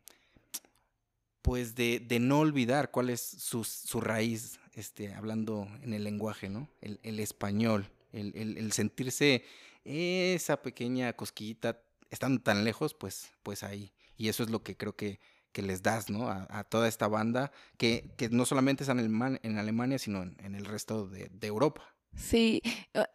[1.41, 6.49] pues de, de no olvidar cuál es su, su, raíz, este, hablando en el lenguaje,
[6.49, 6.70] ¿no?
[6.82, 9.45] El, el español, el, el, el, sentirse
[9.86, 13.93] esa pequeña cosquillita estando tan lejos, pues, pues ahí.
[14.18, 15.22] Y eso es lo que creo que,
[15.58, 16.30] que les das, ¿no?
[16.30, 18.99] A, toda esta banda, que, que, no solamente es en,
[19.41, 21.82] en Alemania, sino en, el resto de, Europa.
[22.16, 22.62] Sí,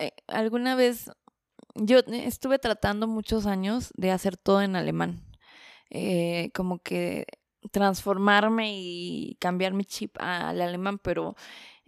[0.01, 1.09] eh, alguna vez
[1.77, 5.23] yo estuve tratando muchos años de hacer todo en alemán,
[5.91, 7.27] eh, como que
[7.71, 11.37] transformarme y cambiar mi chip al alemán, pero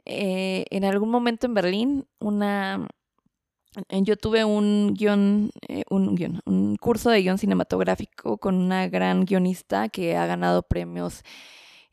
[0.05, 2.87] eh, en algún momento en Berlín, una
[3.91, 9.25] yo tuve un guion, eh, un guion, un curso de guion cinematográfico con una gran
[9.25, 11.23] guionista que ha ganado premios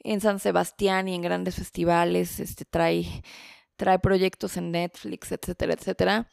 [0.04, 3.06] en San Sebastián y en grandes festivales, este, trae,
[3.76, 6.30] trae proyectos en Netflix, etcétera, etcétera.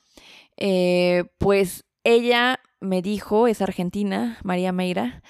[0.57, 5.23] Eh, pues ella me dijo, es argentina, María Meira,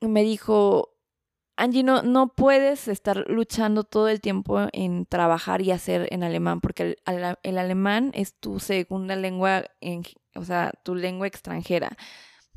[0.00, 0.95] me dijo,
[1.56, 6.60] Angie, no, no puedes estar luchando todo el tiempo en trabajar y hacer en alemán,
[6.60, 10.02] porque el, alemán es tu segunda lengua, en,
[10.34, 11.96] o sea, tu lengua extranjera.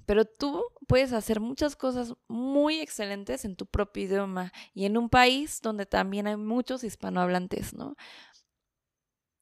[0.05, 5.09] Pero tú puedes hacer muchas cosas muy excelentes en tu propio idioma y en un
[5.09, 7.95] país donde también hay muchos hispanohablantes, ¿no?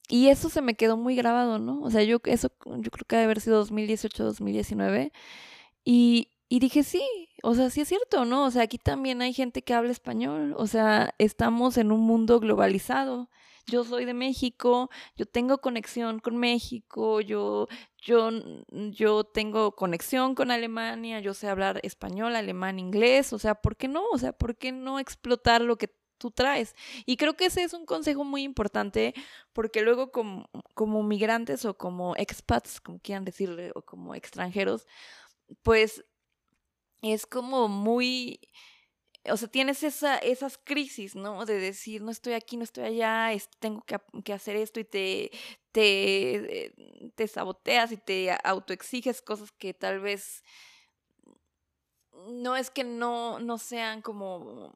[0.10, 1.82] y eso se me quedó muy grabado, ¿no?
[1.82, 5.12] O sea, yo eso yo creo que debe haber sido 2018, 2019.
[5.86, 7.04] Y, y dije, sí,
[7.44, 8.46] o sea, sí es cierto, ¿no?
[8.46, 12.40] O sea, aquí también hay gente que habla español, o sea, estamos en un mundo
[12.40, 13.30] globalizado.
[13.70, 17.68] Yo soy de México, yo tengo conexión con México, yo,
[18.02, 18.30] yo,
[18.72, 23.90] yo tengo conexión con Alemania, yo sé hablar español, alemán, inglés, o sea, ¿por qué
[23.90, 24.04] no?
[24.14, 26.76] O sea, ¿por qué no explotar lo que tú traes.
[27.06, 29.14] Y creo que ese es un consejo muy importante
[29.54, 34.88] porque luego como, como migrantes o como expats, como quieran decirle, o como extranjeros,
[35.64, 36.04] pues
[37.02, 38.40] es como muy,
[39.26, 41.46] o sea, tienes esa, esas crisis, ¿no?
[41.46, 43.30] De decir, no estoy aquí, no estoy allá,
[43.60, 45.32] tengo que, que, hacer esto y te,
[45.72, 46.74] te,
[47.16, 50.44] te saboteas y te autoexiges cosas que tal vez
[52.30, 54.74] no es que no, no sean como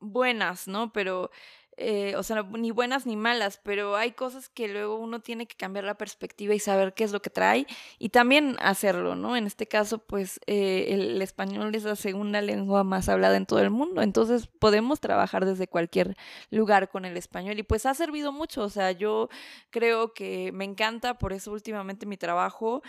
[0.00, 0.92] buenas, ¿no?
[0.92, 1.30] Pero
[1.78, 5.56] eh, o sea, ni buenas ni malas, pero hay cosas que luego uno tiene que
[5.56, 7.66] cambiar la perspectiva y saber qué es lo que trae
[7.98, 9.36] y también hacerlo, ¿no?
[9.36, 13.60] En este caso, pues eh, el español es la segunda lengua más hablada en todo
[13.60, 16.16] el mundo, entonces podemos trabajar desde cualquier
[16.50, 19.28] lugar con el español y pues ha servido mucho, o sea, yo
[19.68, 22.82] creo que me encanta, por eso últimamente mi trabajo,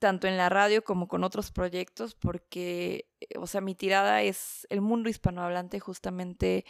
[0.00, 3.06] tanto en la radio como con otros proyectos, porque,
[3.38, 6.64] o sea, mi tirada es el mundo hispanohablante justamente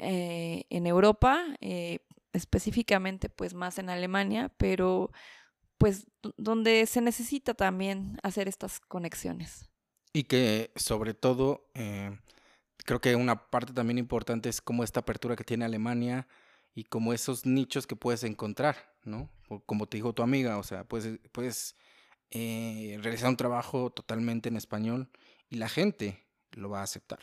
[0.00, 2.00] eh, en Europa, eh,
[2.32, 5.10] específicamente pues más en Alemania, pero
[5.76, 9.68] pues donde se necesita también hacer estas conexiones.
[10.12, 12.16] Y que sobre todo, eh,
[12.84, 16.28] creo que una parte también importante es como esta apertura que tiene Alemania
[16.74, 19.28] y como esos nichos que puedes encontrar, ¿no?
[19.66, 21.74] Como te dijo tu amiga, o sea, puedes, puedes
[22.30, 25.10] realizar un trabajo totalmente en español
[25.48, 27.20] y la gente lo va a aceptar.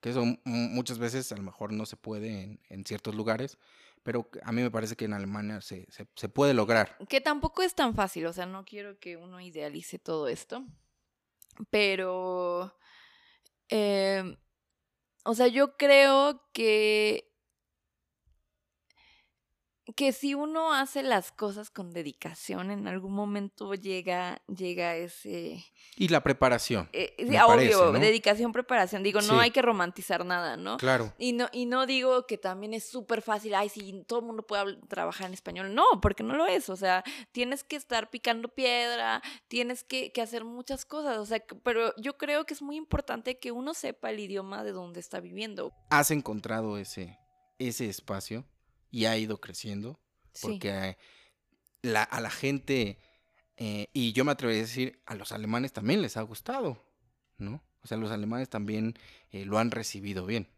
[0.00, 3.58] Que eso muchas veces a lo mejor no se puede en, ciertos lugares,
[4.02, 5.86] pero a mí me parece que en Alemania se,
[6.28, 6.96] puede lograr.
[7.08, 10.64] Que tampoco es tan fácil, o sea, no quiero que uno idealice todo esto,
[11.70, 12.76] pero,
[13.68, 14.36] em,
[15.24, 17.31] o sea, yo creo que
[19.96, 25.64] que si uno hace las cosas con dedicación, en algún momento llega, llega ese...
[25.96, 26.88] Y la preparación.
[26.92, 29.02] Eh, obvio, dedicación, preparación.
[29.02, 30.76] Digo, no hay que romantizar nada, ¿no?
[30.76, 31.12] Claro.
[31.18, 34.46] Y no, y no digo que también es súper fácil, ay, si todo el mundo
[34.46, 35.74] puede trabajar en español.
[35.74, 36.68] No, porque no lo es.
[36.68, 37.02] O sea,
[37.32, 41.18] tienes que estar picando piedra, tienes que, que hacer muchas cosas.
[41.18, 44.70] O sea, pero yo creo que es muy importante que uno sepa el idioma de
[44.70, 45.72] donde está viviendo.
[45.90, 47.18] ¿Has encontrado ese,
[47.58, 48.46] ese espacio?
[48.92, 49.98] Y ha ido creciendo.
[50.40, 52.98] Porque a la gente,
[53.56, 56.80] eh, y yo me atrevería a decir, a los alemanes también les ha gustado,
[57.38, 57.64] ¿no?
[57.82, 58.94] O sea, los alemanes también
[59.30, 60.48] eh, lo han recibido bien,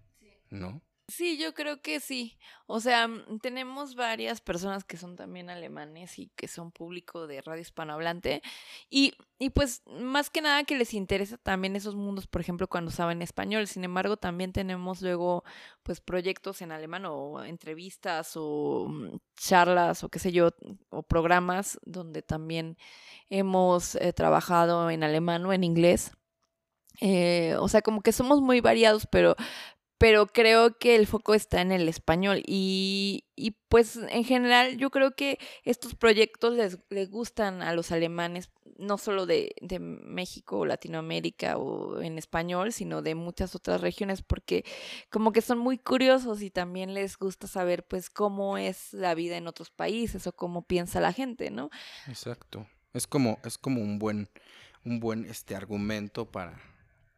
[0.50, 0.82] ¿no?
[1.08, 2.38] Sí, yo creo que sí.
[2.66, 7.42] O sea, mm, tenemos varias personas que son también alemanes y que son público de
[7.42, 8.40] radio hispanohablante.
[8.88, 12.90] Y, y pues más que nada que les interesa también esos mundos, por ejemplo, cuando
[12.90, 13.66] saben español.
[13.66, 15.44] Sin embargo, también tenemos luego
[15.82, 20.52] pues proyectos en alemán o entrevistas o mm, charlas o qué sé yo,
[20.88, 22.78] o programas donde también
[23.28, 26.12] hemos eh, trabajado en alemán o en inglés.
[27.00, 29.34] Eh, o sea, como que somos muy variados, pero
[30.04, 34.90] pero creo que el foco está en el español y, y pues en general yo
[34.90, 40.58] creo que estos proyectos les, les gustan a los alemanes, no solo de, de, México
[40.58, 44.66] o Latinoamérica o en español, sino de muchas otras regiones porque
[45.08, 49.38] como que son muy curiosos y también les gusta saber pues cómo es la vida
[49.38, 51.70] en otros países o cómo piensa la gente, ¿no?
[52.08, 52.66] Exacto.
[52.92, 54.28] Es como, es como un buen,
[54.84, 56.60] un buen este argumento para,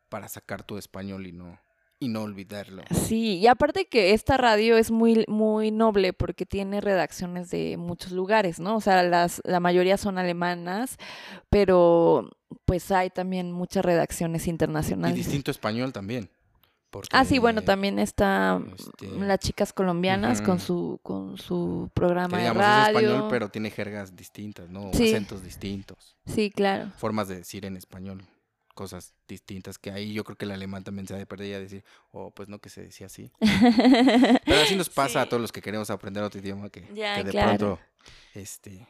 [0.08, 1.65] para sacar tu español y no
[1.98, 2.82] y no olvidarlo.
[2.90, 8.12] Sí, y aparte que esta radio es muy, muy noble porque tiene redacciones de muchos
[8.12, 8.76] lugares, ¿no?
[8.76, 10.98] O sea, las, la mayoría son alemanas,
[11.48, 12.30] pero
[12.64, 15.16] pues hay también muchas redacciones internacionales.
[15.16, 16.28] Y distinto español también.
[17.12, 22.52] ah, sí, bueno, también está este, las chicas colombianas con su con su programa de
[22.52, 22.98] radio.
[22.98, 24.90] Es español, pero tiene jergas distintas, ¿no?
[24.90, 26.16] Acentos distintos.
[26.26, 26.90] Sí, claro.
[26.98, 28.22] Formas de decir en español
[28.76, 31.54] cosas distintas que ahí yo creo que el alemán también se ha de perder y
[31.54, 33.32] a decir, oh, pues no que se decía así.
[34.44, 37.80] Pero así nos pasa a todos los que queremos aprender otro idioma que, de pronto,
[38.34, 38.86] este,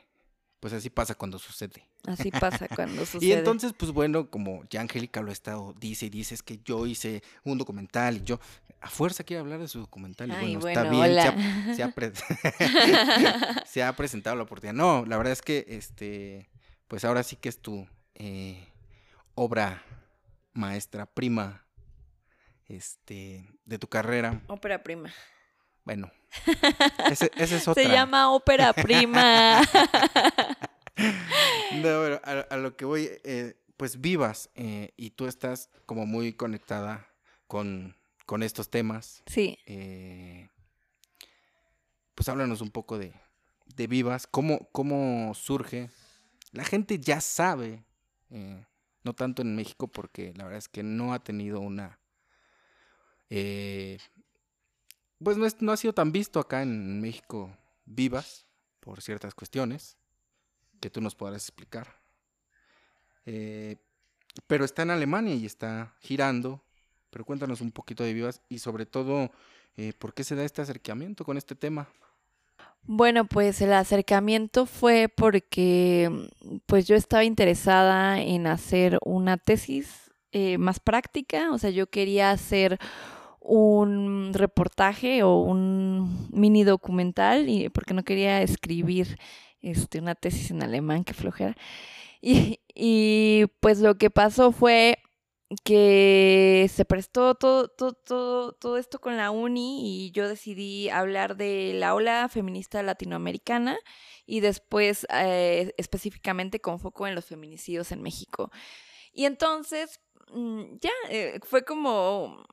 [0.61, 1.89] pues así pasa cuando sucede.
[2.05, 3.27] Así pasa cuando sucede.
[3.27, 6.59] y entonces, pues bueno, como ya Angélica lo ha estado, dice y dice, es que
[6.65, 8.41] yo hice un documental y yo,
[8.81, 10.31] a fuerza quiere hablar de su documental.
[10.31, 11.15] Y bueno, está bien,
[11.77, 11.95] se ha,
[13.67, 14.75] se ha, presentado la oportunidad.
[14.75, 16.51] No, la verdad es que, este,
[16.89, 17.87] pues ahora sí que es tu...
[18.17, 18.67] Eh,
[19.37, 19.85] obra
[20.53, 21.65] maestra prima
[22.67, 24.43] este, de tu carrera.
[24.49, 25.13] Ópera prima.
[25.85, 26.11] Bueno,
[27.11, 27.81] ese, ese es otra.
[27.85, 29.63] Se llama ópera prima.
[31.73, 36.07] No, pero a, a lo que voy, eh, pues vivas eh, y tú estás como
[36.07, 37.07] muy conectada
[37.47, 39.23] con, con estos temas.
[39.27, 39.59] sí.
[39.67, 40.49] eh,
[42.15, 43.13] pues háblanos un poco de,
[43.75, 45.91] de vivas, cómo, cómo surge.
[46.53, 47.85] La gente ya sabe,
[48.31, 48.65] eh,
[49.07, 51.99] no tanto en México, porque la verdad es que no ha tenido una...
[53.31, 53.99] eh,
[55.23, 58.47] pues no, es- no ha sido tan visto acá en México vivas
[58.81, 59.97] por ciertas cuestiones
[60.81, 62.01] que tú nos podrás explicar.
[63.25, 63.77] Eh,
[64.47, 66.63] pero está en Alemania y está girando.
[67.11, 69.31] Pero cuéntanos un poquito de vivas y sobre todo,
[69.77, 71.89] eh, ¿por qué se da este acercamiento con este tema?
[72.89, 76.29] Bueno, pues el acercamiento fue porque
[76.67, 82.31] pues yo estaba interesada en hacer una tesis eh, más práctica, o sea, yo quería
[82.31, 82.79] hacer
[83.41, 89.19] un reportaje o un mini documental y porque no quería escribir
[89.63, 91.57] este una tesis en alemán que flojera.
[92.79, 94.99] Y pues lo que pasó fue
[95.65, 101.37] que se prestó todo, todo, todo, todo esto con la uni y yo decidí hablar
[101.37, 103.79] de la ola feminista latinoamericana
[104.27, 108.51] y después eh, específicamente con foco en los feminicidios en México.
[109.13, 110.01] Y entonces,
[110.33, 112.45] mm, ya, eh, fue como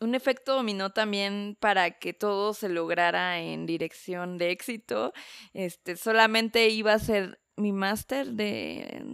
[0.00, 5.12] un efecto dominó también para que todo se lograra en dirección de éxito.
[5.52, 9.04] Este, solamente iba a ser mi máster de,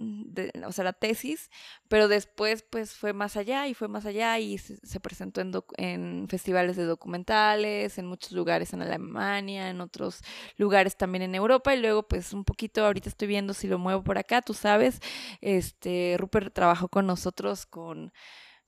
[0.66, 1.50] o sea, la tesis,
[1.88, 5.52] pero después pues fue más allá y fue más allá y se, se presentó en,
[5.76, 10.20] en festivales de documentales, en muchos lugares en Alemania, en otros
[10.56, 14.02] lugares también en Europa y luego pues un poquito ahorita estoy viendo si lo muevo
[14.04, 15.00] por acá, tú sabes,
[15.40, 18.12] este Rupert trabajó con nosotros con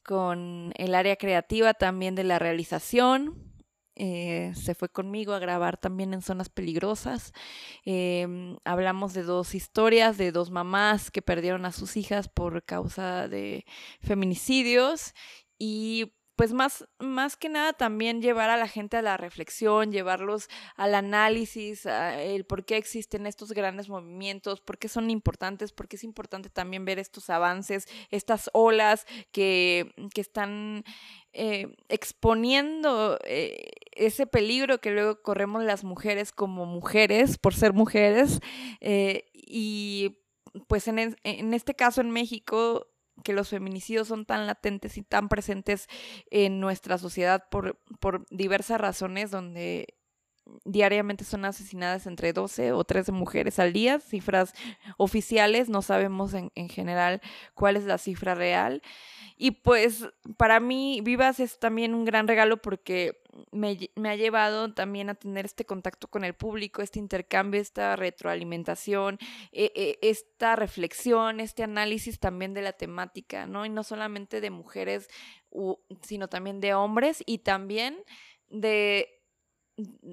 [0.02, 3.49] con el área creativa también de la realización.
[4.02, 7.34] Eh, se fue conmigo a grabar también en zonas peligrosas.
[7.84, 13.28] Em, hablamos de dos historias, de dos mamás que perdieron a sus hijas por causa
[13.28, 13.66] de
[14.00, 15.12] feminicidios
[15.58, 20.48] y pues más, más que nada también llevar a la gente a la reflexión, llevarlos
[20.74, 25.96] al análisis, el por qué existen estos grandes movimientos, por qué son importantes, por qué
[25.96, 30.82] es importante también ver estos avances, estas olas que, que están
[31.34, 38.40] eh, exponiendo eh, ese peligro que luego corremos las mujeres como mujeres, por ser mujeres,
[38.80, 40.16] eh, y
[40.68, 42.86] pues en, en este caso en México
[43.20, 45.88] que los feminicidios son tan latentes y tan presentes
[46.30, 49.94] en nuestra sociedad por, por diversas razones donde
[50.64, 54.52] diariamente son asesinadas entre 12 o 13 mujeres al día, cifras
[54.96, 57.20] oficiales, no sabemos en, en general
[57.54, 58.82] cuál es la cifra real.
[59.42, 63.22] Y pues para mí Vivas es también un gran regalo porque
[63.52, 67.96] me, me ha llevado también a tener este contacto con el público, este intercambio, esta
[67.96, 69.18] retroalimentación,
[69.52, 73.64] eh, eh, esta reflexión, este análisis también de la temática, ¿no?
[73.64, 75.08] Y no solamente de mujeres,
[76.02, 77.96] sino también de hombres y también
[78.50, 79.08] de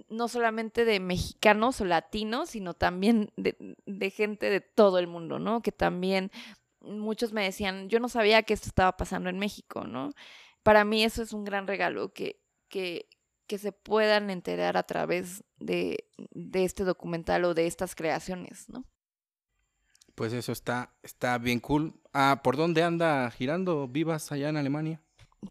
[0.07, 5.37] no solamente de mexicanos o latinos, sino también de, de gente de todo el mundo,
[5.37, 5.61] ¿no?
[5.61, 6.31] Que también
[6.87, 10.13] muchos me decían, yo no sabía que esto estaba pasando en México, ¿no?
[10.63, 13.07] Para mí eso es un gran regalo, que, que,
[13.47, 18.85] que se puedan enterar a través de, de este documental o de estas creaciones, ¿no?
[20.15, 21.93] Pues eso está, está bien cool.
[22.11, 25.01] Ah, ¿por dónde anda girando vivas allá en Alemania?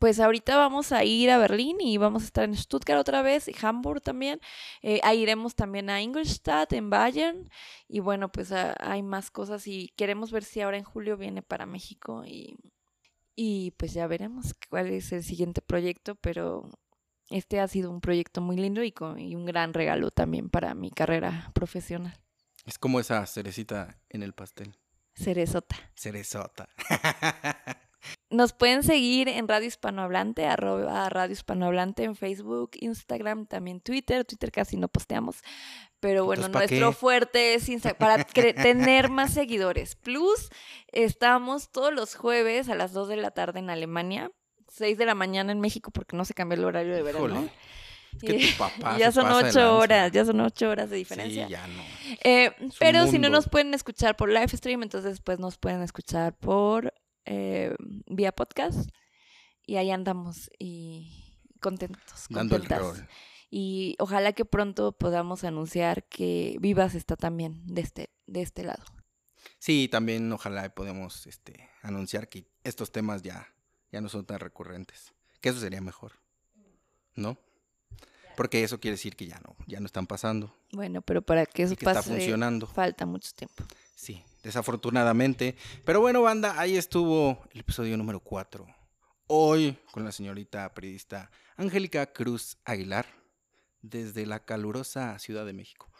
[0.01, 3.47] Pues ahorita vamos a ir a Berlín y vamos a estar en Stuttgart otra vez
[3.49, 4.41] y Hamburg también.
[4.83, 7.51] Eh, ahí iremos también a Ingolstadt, en Bayern.
[7.89, 11.43] Y bueno, pues ah, hay más cosas y queremos ver si ahora en julio viene
[11.43, 12.57] para México y,
[13.37, 16.69] y pues ya veremos cuál es el siguiente proyecto, pero
[17.31, 20.75] este ha sido un proyecto muy lindo y, con, y un gran regalo también para
[20.75, 22.19] mi carrera profesional.
[22.65, 24.77] Es como esa cerecita en el pastel.
[25.15, 25.77] Cerezota.
[25.95, 26.69] Cerezota.
[28.31, 34.25] Nos pueden seguir en Radio Hispanohablante, arroba Radio Hispanohablante en Facebook, Instagram, también Twitter.
[34.25, 35.37] Twitter casi no posteamos,
[36.01, 36.97] pero bueno, Entonces, ¿pa' nuestro qué?
[36.97, 39.95] fuerte es Insta- para tener más seguidores.
[39.97, 40.51] Plus,
[40.89, 44.31] estamos todos los jueves a las 2 de la tarde en Alemania,
[44.69, 47.49] 6 de la mañana en México porque no se cambió el horario de verano.
[48.21, 51.47] Que tu papá ya son ocho horas, ya son ocho horas de diferencia.
[51.47, 51.83] Sí, ya no.
[52.25, 56.35] Eh, pero si no nos pueden escuchar por live stream, entonces pues nos pueden escuchar
[56.35, 56.95] por
[57.27, 57.75] eh,
[58.07, 58.89] vía podcast.
[59.67, 63.05] Y ahí andamos y contentos, contentas.
[63.51, 68.85] Y ojalá que pronto podamos anunciar que Vivas está también de este, de este lado.
[69.59, 73.53] Sí, también ojalá podemos este, anunciar que estos temas ya,
[73.93, 75.13] ya no son tan recurrentes.
[75.41, 76.13] Que eso sería mejor.
[77.15, 77.39] ¿No?
[78.37, 80.55] Porque eso quiere decir que ya no, ya no están pasando.
[80.73, 82.67] Bueno, pero para que eso y que está pase funcionando.
[82.67, 83.65] falta mucho tiempo.
[83.95, 85.57] Sí, desafortunadamente.
[85.85, 88.65] Pero bueno, banda, ahí estuvo el episodio número 4.
[89.27, 93.07] Hoy con la señorita periodista Angélica Cruz Aguilar,
[93.83, 95.91] desde la calurosa Ciudad de México.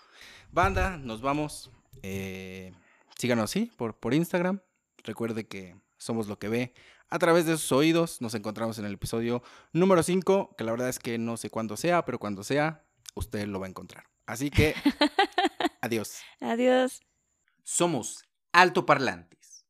[0.53, 1.73] Banda, nos vamos.
[2.05, 2.73] Eh,
[3.19, 4.61] síganos así por, por Instagram.
[5.03, 6.73] Recuerde que somos lo que ve
[7.09, 8.21] a través de sus oídos.
[8.21, 9.43] Nos encontramos en el episodio
[9.73, 12.85] número 5, que la verdad es que no sé cuándo sea, pero cuando sea,
[13.17, 14.05] usted lo va a encontrar.
[14.25, 14.77] Así que,
[15.81, 16.21] adiós.
[16.41, 17.01] Adiós.
[17.65, 18.26] Somos
[18.57, 19.67] altoparlantes.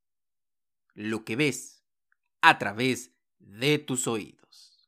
[0.94, 1.82] Lo que ves
[2.40, 3.10] a través
[3.40, 4.45] de tus oídos.